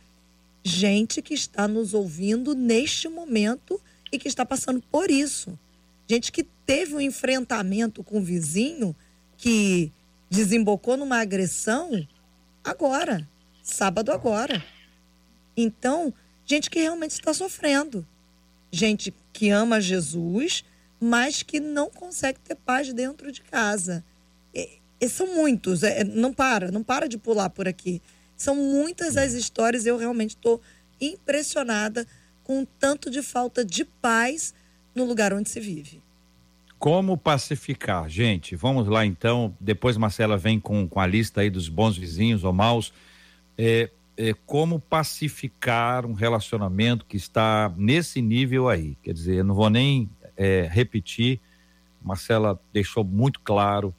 [0.65, 3.81] Gente que está nos ouvindo neste momento
[4.11, 5.59] e que está passando por isso.
[6.09, 8.95] Gente que teve um enfrentamento com o vizinho
[9.37, 9.93] que
[10.31, 12.07] desembocou numa agressão
[12.65, 13.29] agora,
[13.63, 14.65] sábado agora.
[15.57, 16.13] Então,
[16.45, 18.07] gente que realmente está sofrendo.
[18.71, 20.65] Gente que ama Jesus,
[21.01, 24.05] mas que não consegue ter paz dentro de casa.
[24.55, 28.01] E, e são muitos, é, não para, não para de pular por aqui.
[28.37, 30.61] São muitas as histórias, eu realmente estou
[31.01, 32.07] impressionada
[32.45, 34.55] com o tanto de falta de paz
[34.95, 36.01] no lugar onde se vive.
[36.79, 38.09] Como pacificar?
[38.09, 39.57] Gente, vamos lá então.
[39.61, 42.93] Depois Marcela vem com, com a lista aí dos bons vizinhos ou maus.
[43.57, 48.97] É, é, como pacificar um relacionamento que está nesse nível aí?
[49.03, 51.41] Quer dizer, eu não vou nem é, repetir.
[52.03, 53.95] Marcela deixou muito claro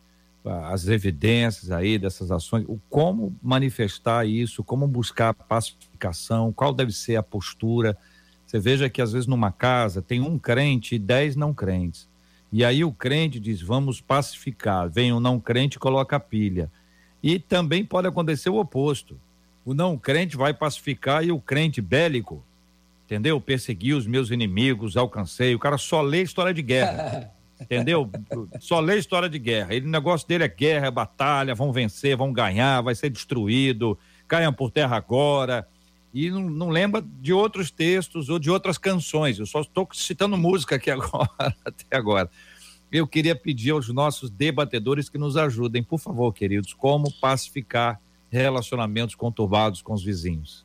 [0.46, 7.16] as evidências aí dessas ações, o como manifestar isso, como buscar pacificação, qual deve ser
[7.16, 7.98] a postura.
[8.54, 12.08] Você veja que às vezes numa casa tem um crente e dez não crentes.
[12.51, 14.88] E aí o crente diz: vamos pacificar.
[14.88, 16.72] Vem o não crente e coloca a pilha.
[17.24, 19.20] E também pode acontecer o oposto.
[19.66, 22.43] O não crente vai pacificar e o crente bélico,
[23.06, 23.41] entendeu?
[23.41, 25.56] Persegui os meus inimigos, alcancei.
[25.56, 27.32] O cara só lê história de guerra.
[27.60, 28.08] entendeu?
[28.60, 29.74] Só lê história de guerra.
[29.74, 33.97] Ele, o negócio dele é guerra, é batalha, vão vencer, vão ganhar, vai ser destruído,
[34.28, 35.68] caiam por terra agora.
[36.14, 39.39] E não, não lembra de outros textos ou de outras canções.
[39.39, 42.30] Eu só estou citando música aqui agora, até agora.
[42.91, 47.99] Eu queria pedir aos nossos debatedores que nos ajudem, por favor, queridos, como pacificar
[48.30, 50.64] relacionamentos conturbados com os vizinhos.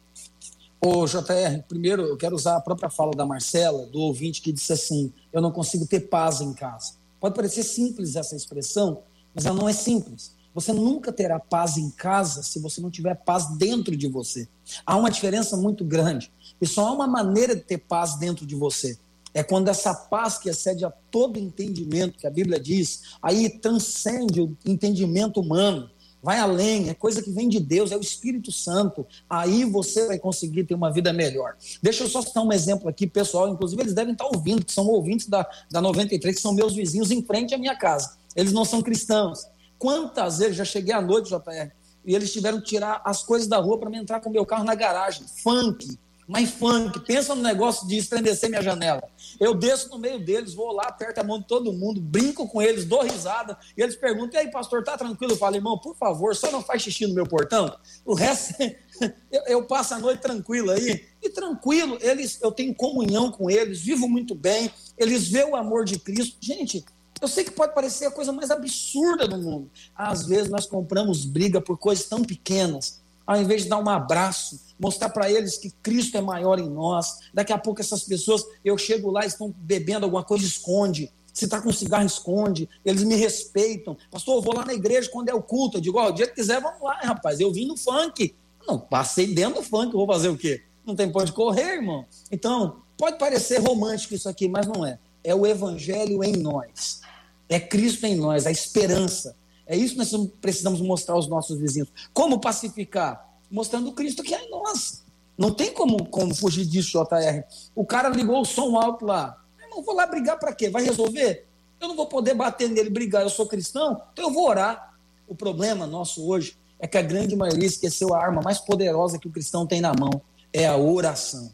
[0.80, 4.72] Ô, JR, primeiro eu quero usar a própria fala da Marcela, do ouvinte que disse
[4.72, 6.94] assim: eu não consigo ter paz em casa.
[7.18, 9.03] Pode parecer simples essa expressão,
[9.34, 10.36] mas ela não é simples.
[10.59, 14.48] Você nunca terá paz em casa se você não tiver paz dentro de você.
[14.84, 16.32] Há uma diferença muito grande.
[16.61, 18.98] E só há uma maneira de ter paz dentro de você.
[19.32, 24.40] É quando essa paz que excede a todo entendimento, que a Bíblia diz, aí transcende
[24.40, 25.88] o entendimento humano
[26.20, 29.06] vai além, é coisa que vem de Deus, é o Espírito Santo.
[29.30, 31.56] Aí você vai conseguir ter uma vida melhor.
[31.80, 33.48] Deixa eu só citar um exemplo aqui, pessoal.
[33.48, 37.12] Inclusive, eles devem estar ouvindo, que são ouvintes da, da 93, que são meus vizinhos
[37.12, 38.16] em frente à minha casa.
[38.34, 39.46] Eles não são cristãos.
[39.79, 41.70] Quantas vezes já cheguei à noite, JR,
[42.05, 44.45] e eles tiveram que tirar as coisas da rua para me entrar com o meu
[44.45, 45.26] carro na garagem.
[45.43, 45.99] Funk
[46.29, 49.03] mas funk, pensa no negócio de estrendecer minha janela.
[49.41, 52.61] Eu desço no meio deles, vou lá, aperto a mão de todo mundo, brinco com
[52.61, 55.33] eles, dou risada, e eles perguntam: e aí, pastor, tá tranquilo?
[55.33, 57.74] Eu falo, irmão, por favor, só não faz xixi no meu portão.
[58.05, 58.55] O resto,
[59.33, 61.07] eu, eu, passo a noite tranquilo aí.
[61.22, 65.87] E tranquilo, eles, eu tenho comunhão com eles, vivo muito bem, eles vê o amor
[65.87, 66.37] de Cristo.
[66.41, 66.85] Gente,
[67.20, 69.70] eu sei que pode parecer a coisa mais absurda do mundo.
[69.94, 74.58] Às vezes nós compramos briga por coisas tão pequenas ao invés de dar um abraço,
[74.80, 77.18] mostrar para eles que Cristo é maior em nós.
[77.34, 81.12] Daqui a pouco essas pessoas, eu chego lá, estão bebendo alguma coisa, esconde.
[81.34, 82.66] Se está com cigarro, esconde.
[82.82, 83.98] Eles me respeitam.
[84.10, 85.76] Pastor, eu vou lá na igreja quando é o culto.
[85.76, 87.38] Eu digo, ó, oh, o dia que quiser, vamos lá, rapaz.
[87.38, 88.34] Eu vim no funk.
[88.66, 90.62] Não, passei dentro do funk, vou fazer o quê?
[90.86, 92.06] Não tem pode correr, irmão.
[92.32, 94.98] Então, pode parecer romântico isso aqui, mas não é.
[95.22, 97.02] É o evangelho em nós.
[97.49, 99.36] É Cristo em nós, a esperança.
[99.66, 101.88] É isso que nós precisamos mostrar aos nossos vizinhos.
[102.12, 103.26] Como pacificar?
[103.51, 105.05] Mostrando o Cristo que é em nós.
[105.36, 107.44] Não tem como, como fugir disso, JR.
[107.74, 109.36] O cara ligou o som alto lá.
[109.70, 110.68] Eu vou lá brigar para quê?
[110.68, 111.46] Vai resolver?
[111.80, 113.22] Eu não vou poder bater nele, brigar.
[113.22, 114.99] Eu sou cristão, então eu vou orar.
[115.28, 119.28] O problema nosso hoje é que a grande maioria esqueceu a arma mais poderosa que
[119.28, 120.20] o cristão tem na mão:
[120.53, 121.53] é a oração.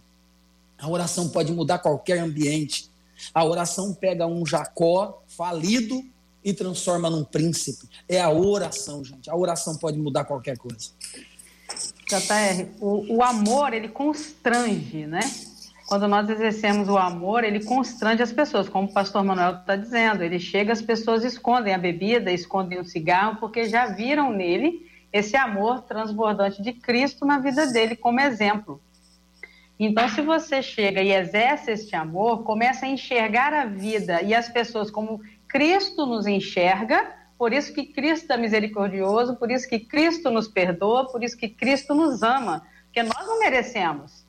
[0.78, 2.90] A oração pode mudar qualquer ambiente.
[3.32, 6.02] A oração pega um Jacó falido
[6.44, 7.88] e transforma num príncipe.
[8.08, 9.30] É a oração, gente.
[9.30, 10.90] A oração pode mudar qualquer coisa.
[12.06, 15.20] JR, o, o amor, ele constrange, né?
[15.86, 20.22] Quando nós exercemos o amor, ele constrange as pessoas, como o pastor Manuel está dizendo.
[20.22, 25.36] Ele chega, as pessoas escondem a bebida, escondem o cigarro, porque já viram nele esse
[25.36, 28.80] amor transbordante de Cristo na vida dele como exemplo.
[29.78, 34.48] Então, se você chega e exerce este amor, começa a enxergar a vida e as
[34.48, 40.30] pessoas como Cristo nos enxerga, por isso que Cristo é misericordioso, por isso que Cristo
[40.30, 44.24] nos perdoa, por isso que Cristo nos ama, porque nós não merecemos.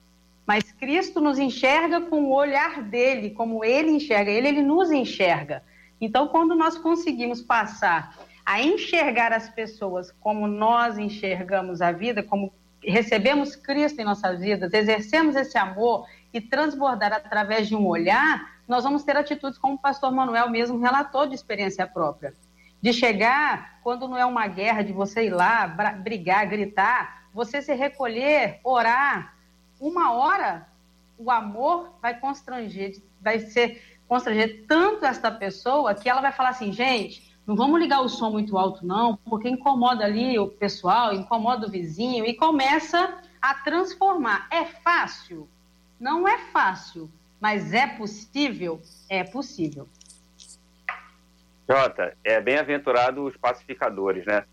[0.46, 5.64] Mas Cristo nos enxerga com o olhar dele, como ele enxerga, ele, ele nos enxerga.
[6.02, 8.16] Então, quando nós conseguimos passar
[8.46, 12.54] a enxergar as pessoas como nós enxergamos a vida, como
[12.92, 18.84] recebemos Cristo em nossas vidas, exercemos esse amor e transbordar através de um olhar, nós
[18.84, 22.34] vamos ter atitudes como o pastor Manuel mesmo relatou de experiência própria.
[22.82, 27.74] De chegar, quando não é uma guerra, de você ir lá, brigar, gritar, você se
[27.74, 29.36] recolher, orar.
[29.80, 30.68] Uma hora,
[31.18, 36.72] o amor vai constranger, vai ser constranger tanto esta pessoa que ela vai falar assim,
[36.72, 41.68] gente, não vamos ligar o som muito alto não, porque incomoda ali o pessoal, incomoda
[41.68, 44.48] o vizinho e começa a transformar.
[44.52, 45.48] É fácil?
[46.00, 48.82] Não é fácil, mas é possível?
[49.08, 49.88] É possível.
[51.70, 54.46] Jota, é bem-aventurado os pacificadores, né?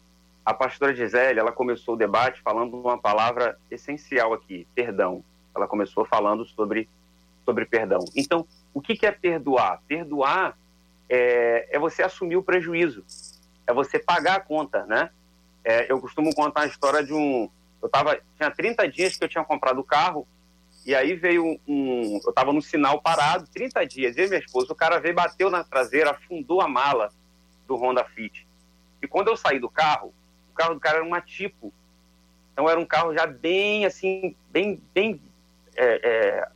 [0.45, 5.23] A pastora Gisele, ela começou o debate falando uma palavra essencial aqui, perdão.
[5.55, 6.89] Ela começou falando sobre,
[7.45, 8.01] sobre perdão.
[8.17, 9.83] Então, O que, que é perdoar?
[9.87, 10.57] Perdoar
[11.15, 13.05] é, é, você assumir o prejuízo,
[13.67, 15.11] é você pagar a conta, né?
[15.63, 17.51] É, eu costumo contar a história de um.
[17.83, 20.27] Eu tava, tinha 30 dias que eu tinha comprado o carro,
[20.87, 22.19] e aí veio um.
[22.25, 25.51] Eu estava no sinal parado, 30 dias, eu e minha esposa, o cara veio, bateu
[25.51, 27.13] na traseira, afundou a mala
[27.67, 28.49] do Honda Fit.
[29.03, 30.15] E quando eu saí do carro,
[30.51, 31.71] o carro do cara era uma tipo.
[32.55, 35.21] Então era um carro já bem assim, bem, bem,
[35.77, 36.49] é, é,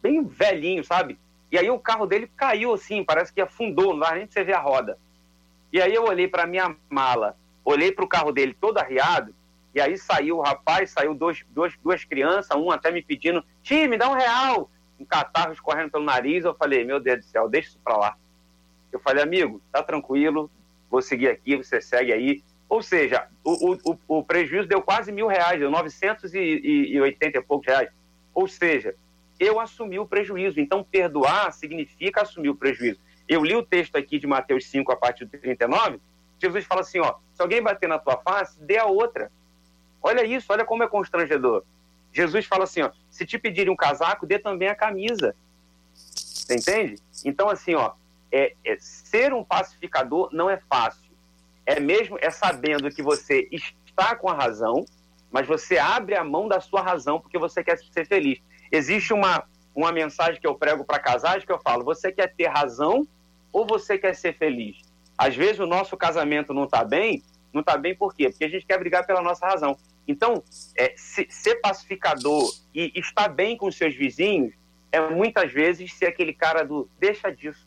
[0.00, 1.18] bem velhinho, sabe?
[1.50, 4.54] E aí o carro dele caiu assim, parece que afundou, não dá nem você ver
[4.54, 4.98] a roda.
[5.72, 9.34] E aí eu olhei para minha mala, olhei para o carro dele todo arriado,
[9.74, 13.88] e aí saiu o rapaz, saiu dois, dois, duas crianças, um até me pedindo, tio,
[13.88, 16.44] me dá um real, um catarro escorrendo pelo nariz.
[16.44, 18.16] Eu falei, meu Deus do céu, deixa isso para lá.
[18.90, 20.50] Eu falei, amigo, tá tranquilo,
[20.90, 22.42] vou seguir aqui, você segue aí.
[22.68, 27.90] Ou seja, o, o, o prejuízo deu quase mil reais, deu 980 e poucos reais.
[28.34, 28.94] Ou seja,
[29.38, 30.60] eu assumi o prejuízo.
[30.60, 33.00] Então, perdoar significa assumir o prejuízo.
[33.28, 36.00] Eu li o texto aqui de Mateus 5, a partir do 39.
[36.38, 39.30] Jesus fala assim: ó, se alguém bater na tua face, dê a outra.
[40.02, 41.64] Olha isso, olha como é constrangedor.
[42.12, 45.34] Jesus fala assim: ó, se te pedirem um casaco, dê também a camisa.
[45.94, 46.96] Você entende?
[47.24, 47.92] Então, assim, ó,
[48.32, 51.08] é, é, ser um pacificador não é fácil.
[51.66, 54.86] É mesmo, é sabendo que você está com a razão,
[55.30, 58.40] mas você abre a mão da sua razão porque você quer ser feliz.
[58.70, 59.44] Existe uma,
[59.74, 63.06] uma mensagem que eu prego para casais que eu falo: você quer ter razão
[63.52, 64.78] ou você quer ser feliz?
[65.16, 68.28] Às vezes o nosso casamento não está bem, não está bem por quê?
[68.28, 69.76] Porque a gente quer brigar pela nossa razão.
[70.06, 70.42] Então,
[70.76, 74.54] é, se, ser pacificador e estar bem com seus vizinhos
[74.90, 77.66] é muitas vezes ser aquele cara do deixa disso,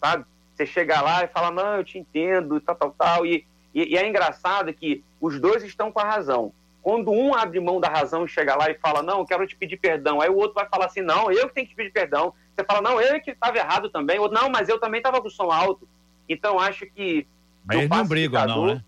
[0.00, 0.24] sabe?
[0.54, 3.26] Você chegar lá e falar, não, eu te entendo, tal, tal, tal.
[3.26, 6.52] E, e, e é engraçado que os dois estão com a razão.
[6.82, 9.76] Quando um abre mão da razão e chega lá e fala, não, quero te pedir
[9.76, 12.34] perdão, aí o outro vai falar assim, não, eu que tenho que te pedir perdão.
[12.54, 14.18] Você fala, não, eu que estava errado também.
[14.18, 15.88] Ou, não, mas eu também estava com o som alto.
[16.28, 17.26] Então, acho que.
[17.64, 18.84] Mas eles não brigam, não, né?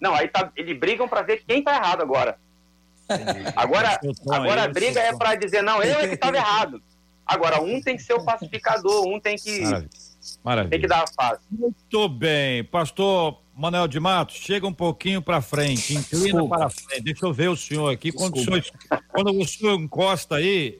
[0.00, 2.38] Não, aí tá, eles brigam para ver quem está errado agora.
[3.56, 3.98] Agora,
[4.30, 6.82] agora a briga é para dizer, não, eu é que estava errado.
[7.24, 9.60] Agora, um tem que ser o pacificador, um tem que.
[9.60, 9.88] Maravilha.
[10.44, 10.70] Maravilha.
[10.70, 11.42] Tem que dar a face.
[11.50, 12.64] Muito bem.
[12.64, 16.58] Pastor Manuel de Matos, chega um pouquinho para frente, inclina Desculpa.
[16.58, 17.02] para frente.
[17.02, 18.12] Deixa eu ver o senhor aqui.
[18.12, 18.64] Quando o senhor,
[19.08, 20.78] quando o senhor encosta aí,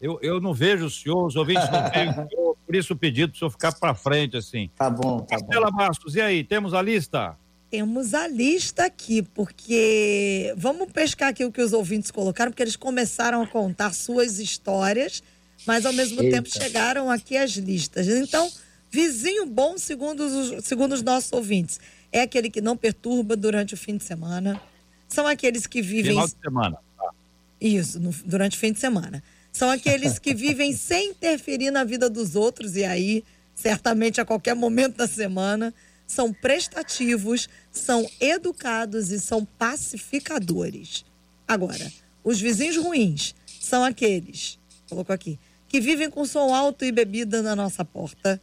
[0.00, 2.96] eu, eu não vejo o senhor, os ouvintes não veem o senhor, por isso o
[2.96, 4.70] pedido para o senhor ficar para frente, assim.
[4.74, 5.76] Tá bom, tá Marcela bom.
[5.76, 7.36] Bastos, e aí, temos a lista?
[7.70, 12.76] Temos a lista aqui, porque vamos pescar aqui o que os ouvintes colocaram, porque eles
[12.76, 15.22] começaram a contar suas histórias,
[15.66, 16.36] mas ao mesmo Eita.
[16.36, 18.08] tempo chegaram aqui as listas.
[18.08, 18.50] Então,
[18.90, 21.78] vizinho bom, segundo os, segundo os nossos ouvintes
[22.14, 24.62] é aquele que não perturba durante o fim de semana.
[25.08, 26.12] São aqueles que vivem.
[26.12, 26.78] Final de semana.
[26.96, 27.10] Tá.
[27.60, 29.20] Isso, no, durante o fim de semana.
[29.52, 34.54] São aqueles que vivem sem interferir na vida dos outros, e aí, certamente, a qualquer
[34.54, 35.74] momento da semana,
[36.06, 41.04] são prestativos, são educados e são pacificadores.
[41.48, 41.90] Agora,
[42.22, 44.56] os vizinhos ruins são aqueles,
[44.88, 45.36] colocou aqui,
[45.66, 48.40] que vivem com som alto e bebida na nossa porta,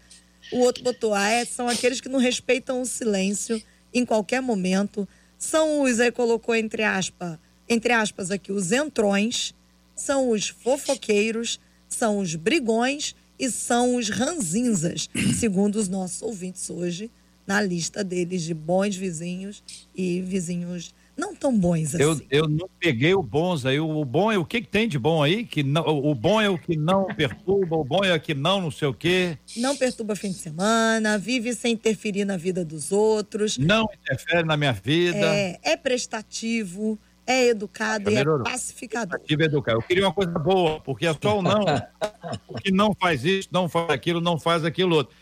[0.51, 3.61] o outro botou, ah, é, são aqueles que não respeitam o silêncio
[3.93, 5.07] em qualquer momento.
[5.37, 7.37] São os, aí colocou entre aspas,
[7.67, 9.53] entre aspas aqui, os entrões,
[9.95, 17.09] são os fofoqueiros, são os brigões e são os ranzinzas, segundo os nossos ouvintes hoje,
[17.47, 19.63] na lista deles de bons vizinhos
[19.95, 22.03] e vizinhos não tão bons assim.
[22.03, 23.79] Eu, eu não peguei o bons aí.
[23.79, 25.45] O, bom é o que, que tem de bom aí?
[25.45, 28.59] Que não, o bom é o que não perturba, o bom é o que não
[28.59, 29.37] não sei o quê.
[29.55, 33.59] Não perturba fim de semana, vive sem interferir na vida dos outros.
[33.59, 35.19] Não interfere na minha vida.
[35.19, 36.97] É, é prestativo,
[37.27, 39.19] é educado e é pacificador.
[39.19, 39.77] Prestativo e educado.
[39.77, 41.61] Eu queria uma coisa boa, porque é só o não.
[42.49, 45.15] o que não faz isso, não faz aquilo, não faz aquilo outro.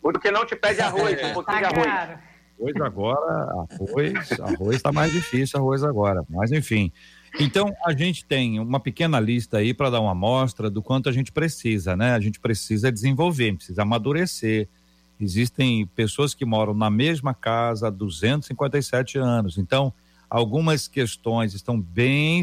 [0.00, 2.31] O que não te pede arroz, um pouquinho de arroz.
[2.62, 6.24] Arroz agora, arroz, arroz está mais difícil, arroz agora.
[6.30, 6.92] Mas enfim.
[7.40, 11.12] Então a gente tem uma pequena lista aí para dar uma amostra do quanto a
[11.12, 12.12] gente precisa, né?
[12.12, 14.68] A gente precisa desenvolver, precisa amadurecer.
[15.18, 19.58] Existem pessoas que moram na mesma casa há 257 anos.
[19.58, 19.92] Então,
[20.28, 22.40] algumas questões estão bem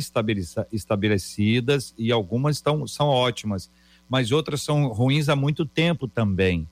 [0.71, 3.69] estabelecidas e algumas estão, são ótimas,
[4.07, 6.67] mas outras são ruins há muito tempo também.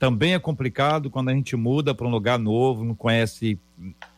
[0.00, 3.58] Também é complicado quando a gente muda para um lugar novo, não conhece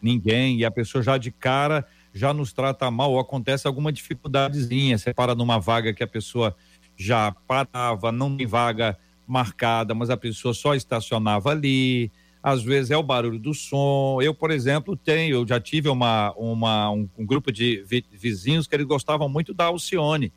[0.00, 4.96] ninguém e a pessoa já de cara já nos trata mal ou acontece alguma dificuldadezinha.
[4.96, 6.54] Você para numa vaga que a pessoa
[6.96, 12.12] já parava, não tem vaga marcada, mas a pessoa só estacionava ali.
[12.40, 14.22] Às vezes é o barulho do som.
[14.22, 18.76] Eu, por exemplo, tenho, eu já tive uma, uma um, um grupo de vizinhos que
[18.76, 20.32] eles gostavam muito da Alcione.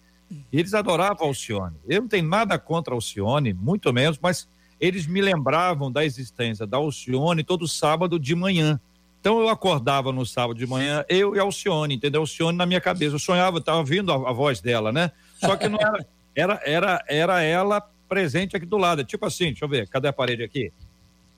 [0.51, 1.75] Eles adoravam Alcione.
[1.87, 4.47] Eu não tenho nada contra Alcione, muito menos, mas
[4.85, 8.79] eles me lembravam da existência da Alcione todo sábado de manhã.
[9.19, 12.21] Então eu acordava no sábado de manhã, eu e Alcione, entendeu?
[12.21, 13.15] Alcione na minha cabeça.
[13.15, 15.11] Eu sonhava, estava ouvindo a, a, voz dela, né?
[15.39, 16.05] Só que não era,
[16.35, 19.03] era, era, era ela presente aqui do lado.
[19.03, 20.71] Tipo assim, deixa eu ver, cadê a parede aqui?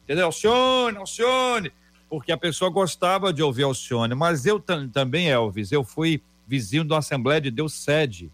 [0.04, 0.26] Entendeu?
[0.26, 1.72] Alcione, Alcione.
[2.10, 6.98] Porque a pessoa gostava de ouvir Alcione, mas eu também, Elvis, eu fui vizinho da
[6.98, 8.32] Assembleia de Deus sede.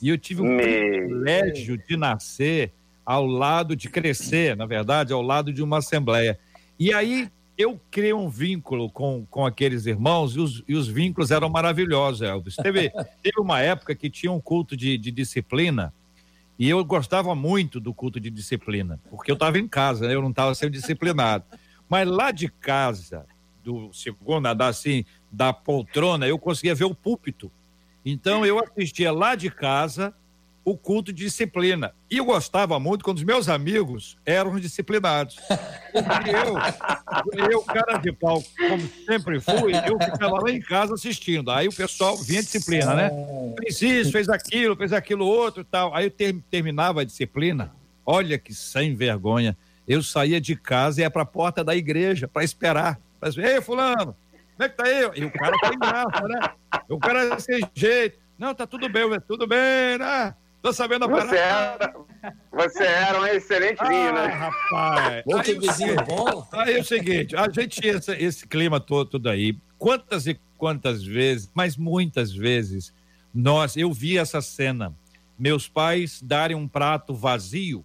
[0.00, 2.72] E eu tive o um privilégio de nascer
[3.06, 6.36] ao lado, de crescer, na verdade, ao lado de uma assembleia.
[6.78, 11.30] E aí eu criei um vínculo com, com aqueles irmãos e os, e os vínculos
[11.30, 12.56] eram maravilhosos, Elvis.
[12.56, 12.90] Teve,
[13.22, 15.94] teve uma época que tinha um culto de, de disciplina
[16.58, 20.14] e eu gostava muito do culto de disciplina, porque eu estava em casa, né?
[20.14, 21.44] eu não estava sendo disciplinado.
[21.88, 23.24] Mas lá de casa,
[23.62, 27.52] do segundo andar assim, da poltrona, eu conseguia ver o púlpito.
[28.04, 30.14] Então eu assistia lá de casa
[30.66, 31.94] o culto de disciplina.
[32.10, 35.36] E eu gostava muito quando os meus amigos eram disciplinados.
[35.92, 41.52] Porque eu, eu, cara de pau, como sempre fui, eu ficava lá em casa assistindo.
[41.52, 43.10] Aí o pessoal vinha disciplina, né?
[43.60, 45.94] Fez isso, fez aquilo, fez aquilo outro e tal.
[45.94, 47.72] Aí eu ter, terminava a disciplina.
[48.04, 49.56] Olha que sem vergonha.
[49.86, 52.98] Eu saía de casa e ia para a porta da igreja para esperar.
[53.20, 54.16] Pra dizer, Ei, fulano,
[54.56, 55.10] como é que tá aí?
[55.14, 56.50] E o cara tá em graça, né?
[56.88, 58.18] O cara é desse jeito.
[58.36, 60.34] Não, tá tudo bem, tudo bem, né?
[60.66, 61.28] Tô sabendo a parada.
[61.28, 61.94] Você era,
[62.50, 64.26] você era um excelente ah, vinho, né?
[64.26, 65.22] Rapaz.
[65.24, 66.44] Bom que vizinho bom.
[66.50, 69.56] Aí é o seguinte, a gente tinha esse, esse clima todo, tudo aí.
[69.78, 72.92] Quantas e quantas vezes, mas muitas vezes,
[73.32, 74.92] nós, eu vi essa cena.
[75.38, 77.84] Meus pais darem um prato vazio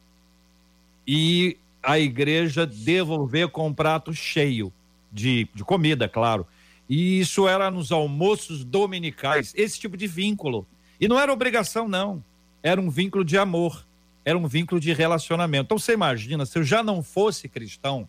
[1.06, 4.74] e a igreja devolver com um prato cheio
[5.12, 6.48] de, de comida, claro.
[6.90, 10.66] E isso era nos almoços dominicais, esse tipo de vínculo.
[11.00, 12.24] E não era obrigação, não
[12.64, 13.86] era um vínculo de amor,
[14.24, 15.66] era um vínculo de relacionamento.
[15.66, 18.08] Então você imagina, se eu já não fosse cristão,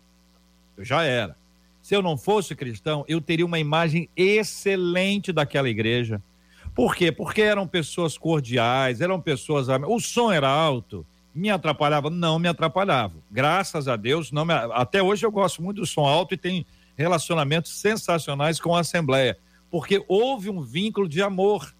[0.77, 1.35] eu já era.
[1.81, 6.21] Se eu não fosse cristão, eu teria uma imagem excelente daquela igreja.
[6.73, 7.11] Por quê?
[7.11, 9.67] Porque eram pessoas cordiais, eram pessoas.
[9.67, 12.09] O som era alto, me atrapalhava?
[12.09, 13.15] Não me atrapalhava.
[13.29, 14.53] Graças a Deus, não me...
[14.53, 19.37] até hoje eu gosto muito do som alto e tenho relacionamentos sensacionais com a Assembleia,
[19.69, 21.73] porque houve um vínculo de amor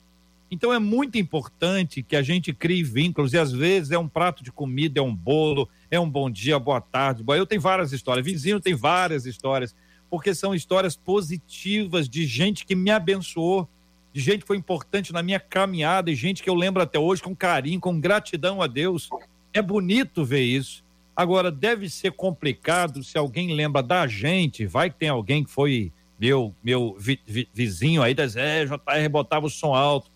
[0.54, 4.44] então é muito importante que a gente crie vínculos e às vezes é um prato
[4.44, 7.24] de comida, é um bolo, é um bom dia, boa tarde.
[7.28, 9.76] Eu tenho várias histórias, vizinho tem várias histórias,
[10.12, 13.68] porque são histórias positivas de gente que me abençoou,
[14.14, 17.24] de gente que foi importante na minha caminhada e gente que eu lembro até hoje
[17.24, 19.10] com carinho, com gratidão a Deus.
[19.52, 20.86] É bonito ver isso.
[21.16, 25.92] Agora, deve ser complicado se alguém lembra da gente, vai que tem alguém que foi
[26.20, 30.13] meu meu vi, vi, vizinho aí, diz, é, JR botava o som alto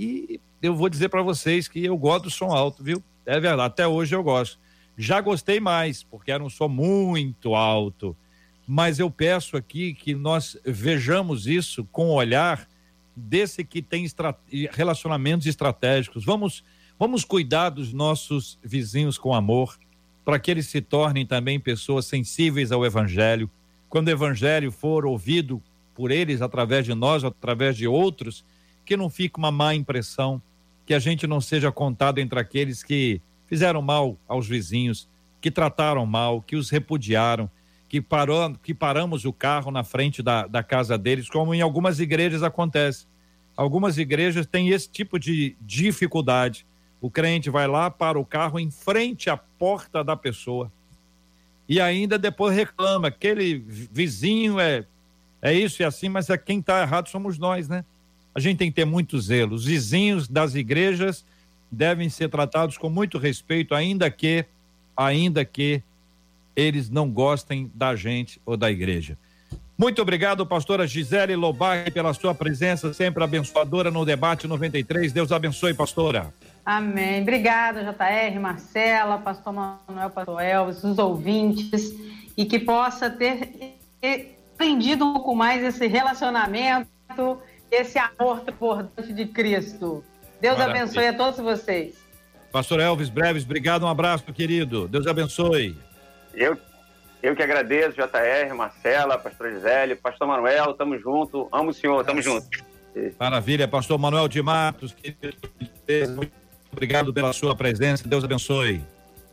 [0.00, 3.02] e eu vou dizer para vocês que eu gosto do som alto, viu?
[3.26, 4.58] É verdade, até hoje eu gosto.
[4.96, 8.16] Já gostei mais, porque era um som muito alto.
[8.66, 12.66] Mas eu peço aqui que nós vejamos isso com o olhar
[13.14, 14.06] desse que tem
[14.72, 16.24] relacionamentos estratégicos.
[16.24, 16.64] Vamos,
[16.98, 19.78] vamos cuidar dos nossos vizinhos com amor,
[20.24, 23.50] para que eles se tornem também pessoas sensíveis ao Evangelho.
[23.88, 25.62] Quando o Evangelho for ouvido
[25.94, 28.44] por eles, através de nós, através de outros,
[28.90, 30.42] que não fique uma má impressão,
[30.84, 35.08] que a gente não seja contado entre aqueles que fizeram mal aos vizinhos,
[35.40, 37.48] que trataram mal, que os repudiaram,
[37.88, 42.00] que, parou, que paramos o carro na frente da, da casa deles, como em algumas
[42.00, 43.06] igrejas acontece.
[43.56, 46.66] Algumas igrejas têm esse tipo de dificuldade.
[47.00, 50.68] O crente vai lá, para o carro em frente à porta da pessoa.
[51.68, 54.84] E ainda depois reclama, aquele vizinho é,
[55.40, 57.84] é isso e assim, mas é quem está errado somos nós, né?
[58.34, 59.54] A gente tem que ter muito zelo.
[59.54, 61.24] Os vizinhos das igrejas
[61.70, 64.44] devem ser tratados com muito respeito, ainda que,
[64.96, 65.82] ainda que
[66.54, 69.16] eles não gostem da gente ou da igreja.
[69.80, 75.10] Muito obrigado, pastora Gisele Lobac, pela sua presença sempre abençoadora no debate 93.
[75.10, 76.34] Deus abençoe, pastora.
[76.66, 77.22] Amém.
[77.22, 81.94] Obrigada, JR, Marcela, pastor Manuel, pastor Elvis, os ouvintes,
[82.36, 83.78] e que possa ter
[84.52, 87.38] aprendido um pouco mais esse relacionamento
[87.70, 90.04] esse amor transbordante de Cristo.
[90.40, 90.82] Deus Maravilha.
[90.82, 91.94] abençoe a todos vocês.
[92.50, 94.88] Pastor Elvis Breves, obrigado, um abraço, querido.
[94.88, 95.76] Deus abençoe.
[96.34, 96.58] Eu,
[97.22, 101.48] eu que agradeço, JR, Marcela, pastor Gisele, pastor Manuel, tamo junto.
[101.52, 102.48] Amo o senhor, tamo junto.
[103.18, 105.48] Maravilha, pastor Manuel de Matos, querido,
[106.16, 106.32] muito
[106.72, 108.84] obrigado pela sua presença, Deus abençoe.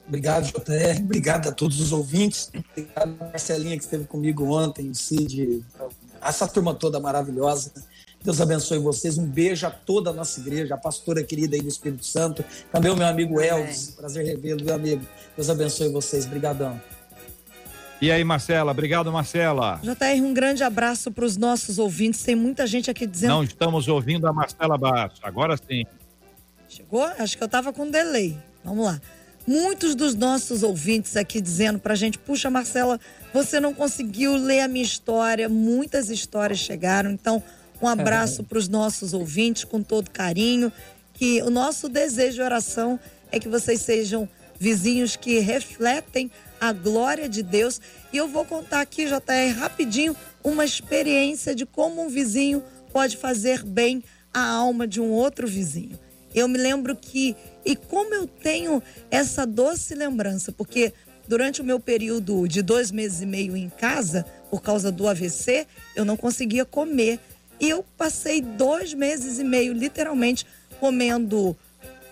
[0.07, 4.95] Obrigado, JR, obrigado a todos os ouvintes, obrigado a Marcelinha que esteve comigo ontem, o
[4.95, 5.65] Cid,
[6.21, 7.73] essa turma toda maravilhosa.
[8.23, 9.17] Deus abençoe vocês.
[9.17, 12.43] Um beijo a toda a nossa igreja, a pastora querida aí do Espírito Santo.
[12.71, 13.91] Também o meu amigo Elvis.
[13.91, 15.05] Prazer revê-lo, meu amigo.
[15.35, 16.25] Deus abençoe vocês.
[16.25, 16.79] Obrigadão.
[17.99, 18.71] E aí, Marcela?
[18.71, 19.79] Obrigado, Marcela.
[19.81, 22.21] JR, um grande abraço para os nossos ouvintes.
[22.21, 23.31] Tem muita gente aqui dizendo.
[23.31, 25.17] Não estamos ouvindo a Marcela Baixo.
[25.23, 25.83] Agora sim.
[26.69, 27.03] Chegou?
[27.03, 28.37] Acho que eu estava com delay.
[28.63, 29.01] Vamos lá.
[29.47, 32.99] Muitos dos nossos ouvintes aqui dizendo para a gente: puxa, Marcela,
[33.33, 35.49] você não conseguiu ler a minha história.
[35.49, 37.09] Muitas histórias chegaram.
[37.09, 37.41] Então,
[37.81, 40.71] um abraço para os nossos ouvintes com todo carinho.
[41.13, 42.99] Que o nosso desejo de oração
[43.31, 47.79] é que vocês sejam vizinhos que refletem a glória de Deus.
[48.11, 53.63] E eu vou contar aqui, JR, rapidinho, uma experiência de como um vizinho pode fazer
[53.63, 54.03] bem
[54.33, 55.99] à alma de um outro vizinho.
[56.33, 60.93] Eu me lembro que, e como eu tenho essa doce lembrança, porque
[61.27, 65.67] durante o meu período de dois meses e meio em casa, por causa do AVC,
[65.95, 67.19] eu não conseguia comer.
[67.59, 70.45] E eu passei dois meses e meio, literalmente,
[70.79, 71.57] comendo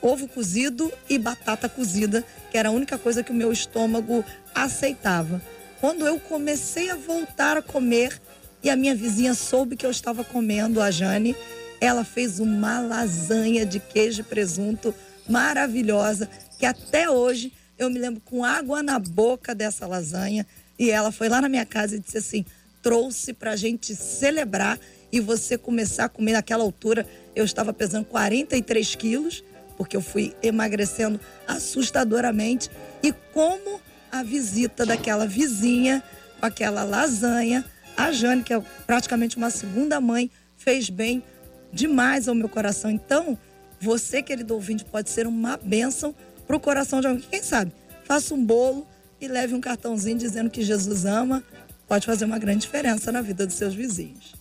[0.02, 4.24] ovo cozido e batata cozida, que era a única coisa que o meu estômago
[4.54, 5.41] aceitava.
[5.80, 8.20] Quando eu comecei a voltar a comer
[8.64, 11.36] e a minha vizinha soube que eu estava comendo, a Jane,
[11.82, 14.93] ela fez uma lasanha de queijo e presunto
[15.28, 20.46] maravilhosa, que até hoje eu me lembro com água na boca dessa lasanha.
[20.78, 22.46] E ela foi lá na minha casa e disse assim:
[22.82, 24.80] trouxe para a gente celebrar
[25.16, 27.07] e você começar a comer naquela altura.
[27.34, 29.43] Eu estava pesando 43 quilos
[29.78, 32.70] porque eu fui emagrecendo assustadoramente.
[33.01, 33.80] E como
[34.11, 36.03] a visita daquela vizinha
[36.39, 37.63] com aquela lasanha,
[37.95, 41.24] a Jane, que é praticamente uma segunda mãe, fez bem
[41.72, 42.91] demais ao meu coração.
[42.91, 43.38] Então,
[43.80, 46.13] você, querido ouvinte, pode ser uma bênção
[46.45, 47.26] para o coração de alguém.
[47.30, 47.72] Quem sabe?
[48.03, 48.86] Faça um bolo
[49.20, 51.41] e leve um cartãozinho dizendo que Jesus ama.
[51.88, 54.34] Pode fazer uma grande diferença na vida dos seus vizinhos.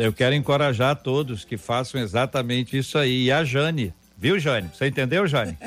[0.00, 3.26] Eu quero encorajar todos que façam exatamente isso aí.
[3.26, 4.68] E a Jane, Viu, Jane?
[4.68, 5.56] Você entendeu, Jane?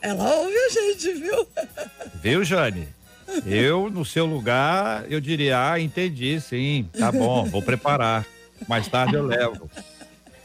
[0.00, 1.46] Ela ouve a gente, viu?
[2.22, 2.88] Viu, Jane?
[3.44, 8.24] Eu, no seu lugar, eu diria, ah, entendi, sim, tá bom, vou preparar.
[8.66, 9.70] Mais tarde eu levo.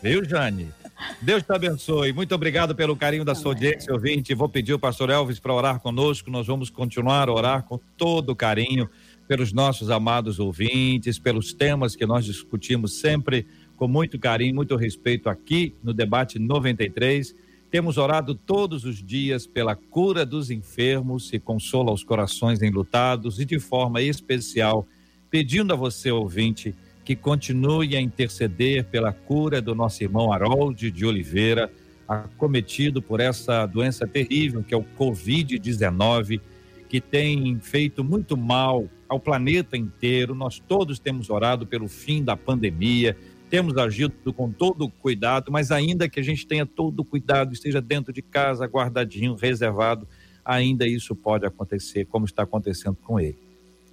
[0.02, 0.74] Viu, Jane?
[1.22, 2.12] Deus te abençoe.
[2.12, 4.36] Muito obrigado pelo carinho da sua audiência, ouvinte.
[4.36, 6.30] Vou pedir o pastor Elvis para orar conosco.
[6.30, 8.90] Nós vamos continuar a orar com todo carinho
[9.28, 13.46] pelos nossos amados ouvintes, pelos temas que nós discutimos sempre
[13.76, 17.36] com muito carinho, muito respeito aqui no debate 93.
[17.72, 23.46] Temos orado todos os dias pela cura dos enfermos e consola os corações enlutados e
[23.46, 24.88] de forma especial
[25.30, 31.06] pedindo a você ouvinte que continue a interceder pela cura do nosso irmão Harold de
[31.06, 31.72] Oliveira,
[32.08, 36.40] acometido por essa doença terrível que é o COVID-19
[36.88, 40.36] que tem feito muito mal ao planeta inteiro.
[40.36, 43.16] Nós todos temos orado pelo fim da pandemia,
[43.50, 48.12] temos agido com todo cuidado, mas ainda que a gente tenha todo cuidado, esteja dentro
[48.12, 50.08] de casa, guardadinho, reservado,
[50.44, 53.38] ainda isso pode acontecer, como está acontecendo com ele.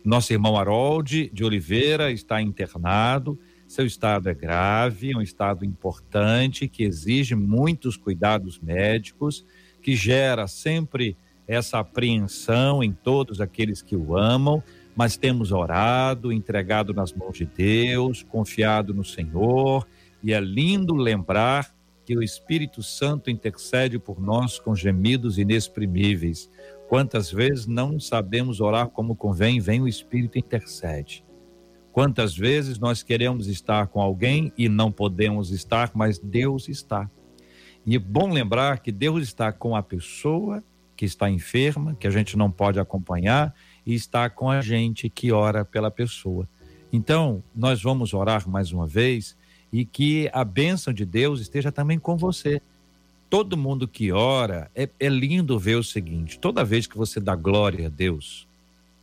[0.02, 6.66] Nosso irmão Harold de Oliveira está internado, seu estado é grave, é um estado importante
[6.66, 9.44] que exige muitos cuidados médicos,
[9.82, 11.16] que gera sempre
[11.46, 14.62] essa apreensão em todos aqueles que o amam,
[15.01, 19.88] mas temos orado, entregado nas mãos de Deus, confiado no Senhor,
[20.22, 21.74] e é lindo lembrar
[22.05, 26.51] que o Espírito Santo intercede por nós com gemidos inexprimíveis.
[26.86, 31.24] Quantas vezes não sabemos orar como convém, vem o Espírito intercede.
[31.92, 37.11] Quantas vezes nós queremos estar com alguém e não podemos estar, mas Deus está.
[37.86, 40.62] E é bom lembrar que Deus está com a pessoa
[40.94, 43.55] que está enferma, que a gente não pode acompanhar,
[43.91, 46.49] e está com a gente que ora pela pessoa.
[46.93, 49.36] Então, nós vamos orar mais uma vez
[49.72, 52.62] e que a bênção de Deus esteja também com você.
[53.28, 57.34] Todo mundo que ora, é, é lindo ver o seguinte: toda vez que você dá
[57.34, 58.47] glória a Deus,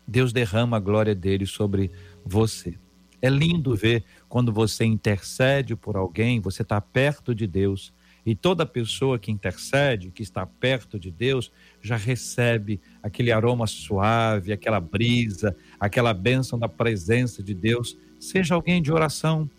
[0.07, 1.91] Deus derrama a glória dele sobre
[2.25, 2.75] você.
[3.21, 7.91] É lindo ver quando você intercede por alguém, você está perto de Deus
[8.27, 11.49] e toda pessoa que intercede, que está perto de Deus,
[11.81, 17.97] já recebe aquele aroma suave, aquela brisa, aquela bênção da presença de Deus.
[18.19, 19.49] Seja alguém de oração,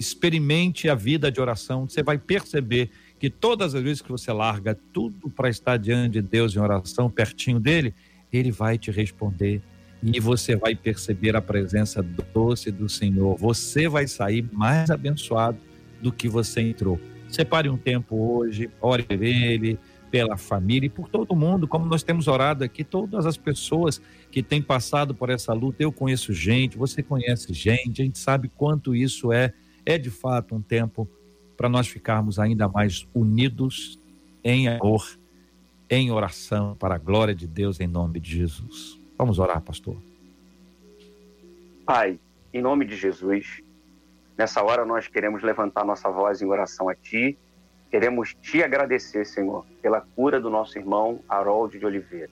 [0.00, 1.88] experimente a vida de oração.
[1.88, 6.22] Você vai perceber que todas as vezes que você larga tudo para estar diante de
[6.22, 7.94] Deus em oração, pertinho dele,
[8.32, 9.62] ele vai te responder
[10.02, 12.02] e você vai perceber a presença
[12.34, 13.36] doce do Senhor.
[13.36, 15.58] Você vai sair mais abençoado
[16.02, 17.00] do que você entrou.
[17.36, 19.78] Separe um tempo hoje, ore por ele,
[20.10, 24.42] pela família e por todo mundo, como nós temos orado aqui, todas as pessoas que
[24.42, 25.82] têm passado por essa luta.
[25.82, 29.52] Eu conheço gente, você conhece gente, a gente sabe quanto isso é,
[29.84, 31.06] é de fato um tempo
[31.58, 33.98] para nós ficarmos ainda mais unidos
[34.42, 35.06] em amor,
[35.90, 38.98] em oração, para a glória de Deus, em nome de Jesus.
[39.18, 39.98] Vamos orar, pastor.
[41.84, 42.18] Pai,
[42.54, 43.62] em nome de Jesus,
[44.36, 47.38] nessa hora nós queremos levantar nossa voz em oração a Ti
[47.90, 52.30] Queremos te agradecer, Senhor, pela cura do nosso irmão Harold de Oliveira.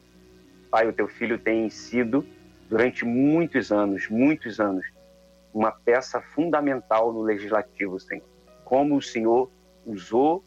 [0.69, 2.27] Pai, o teu filho tem sido,
[2.69, 4.85] durante muitos anos, muitos anos,
[5.53, 8.27] uma peça fundamental no legislativo, Senhor.
[8.65, 9.49] Como o Senhor
[9.87, 10.45] usou,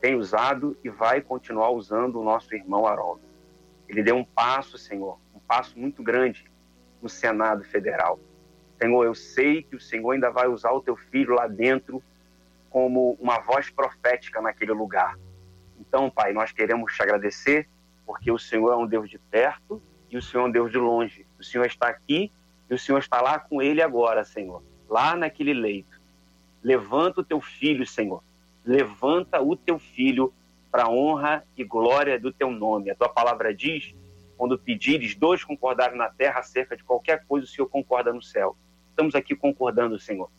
[0.00, 3.22] tem usado e vai continuar usando o nosso irmão Harold.
[3.88, 6.50] Ele deu um passo, Senhor, um passo muito grande
[7.00, 8.18] no Senado Federal.
[8.82, 12.02] Senhor, eu sei que o Senhor ainda vai usar o teu filho lá dentro
[12.68, 15.16] como uma voz profética naquele lugar.
[15.78, 17.68] Então, Pai, nós queremos te agradecer
[18.04, 19.80] porque o Senhor é um Deus de perto
[20.10, 21.24] e o Senhor é um Deus de longe.
[21.38, 22.32] O Senhor está aqui
[22.68, 26.00] e o Senhor está lá com ele agora, Senhor, lá naquele leito.
[26.60, 28.20] Levanta o teu filho, Senhor.
[28.64, 30.34] Levanta o teu filho
[30.72, 32.90] para a honra e glória do teu nome.
[32.90, 33.94] A tua palavra diz:
[34.36, 38.56] quando pedires, dois concordarem na terra acerca de qualquer coisa, o Senhor concorda no céu.
[38.92, 40.30] Estamos aqui concordando, Senhor,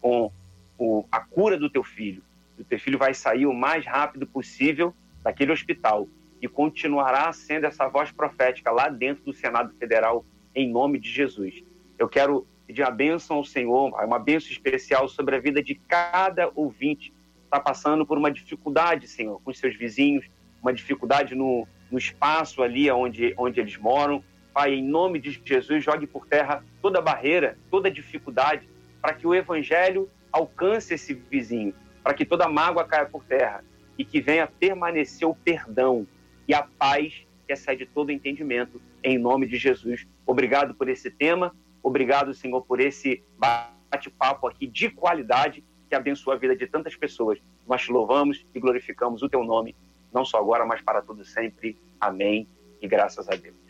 [0.00, 0.32] com
[0.76, 2.22] o, a cura do teu filho.
[2.58, 4.92] O teu filho vai sair o mais rápido possível
[5.22, 6.08] daquele hospital
[6.42, 11.62] e continuará sendo essa voz profética lá dentro do Senado Federal, em nome de Jesus.
[11.98, 16.50] Eu quero pedir a bênção ao Senhor, uma bênção especial sobre a vida de cada
[16.54, 20.26] ouvinte que está passando por uma dificuldade, Senhor, com seus vizinhos,
[20.60, 24.24] uma dificuldade no, no espaço ali onde, onde eles moram.
[24.52, 28.68] Pai, em nome de Jesus, jogue por terra toda barreira, toda dificuldade,
[29.00, 33.64] para que o Evangelho alcance esse vizinho, para que toda mágoa caia por terra
[33.96, 36.06] e que venha permanecer o perdão
[36.48, 40.06] e a paz que excede todo entendimento, em nome de Jesus.
[40.26, 46.38] Obrigado por esse tema, obrigado, Senhor, por esse bate-papo aqui de qualidade que abençoa a
[46.38, 47.38] vida de tantas pessoas.
[47.66, 49.74] Nós te louvamos e glorificamos o teu nome,
[50.12, 51.76] não só agora, mas para todo sempre.
[52.00, 52.48] Amém
[52.80, 53.69] e graças a Deus.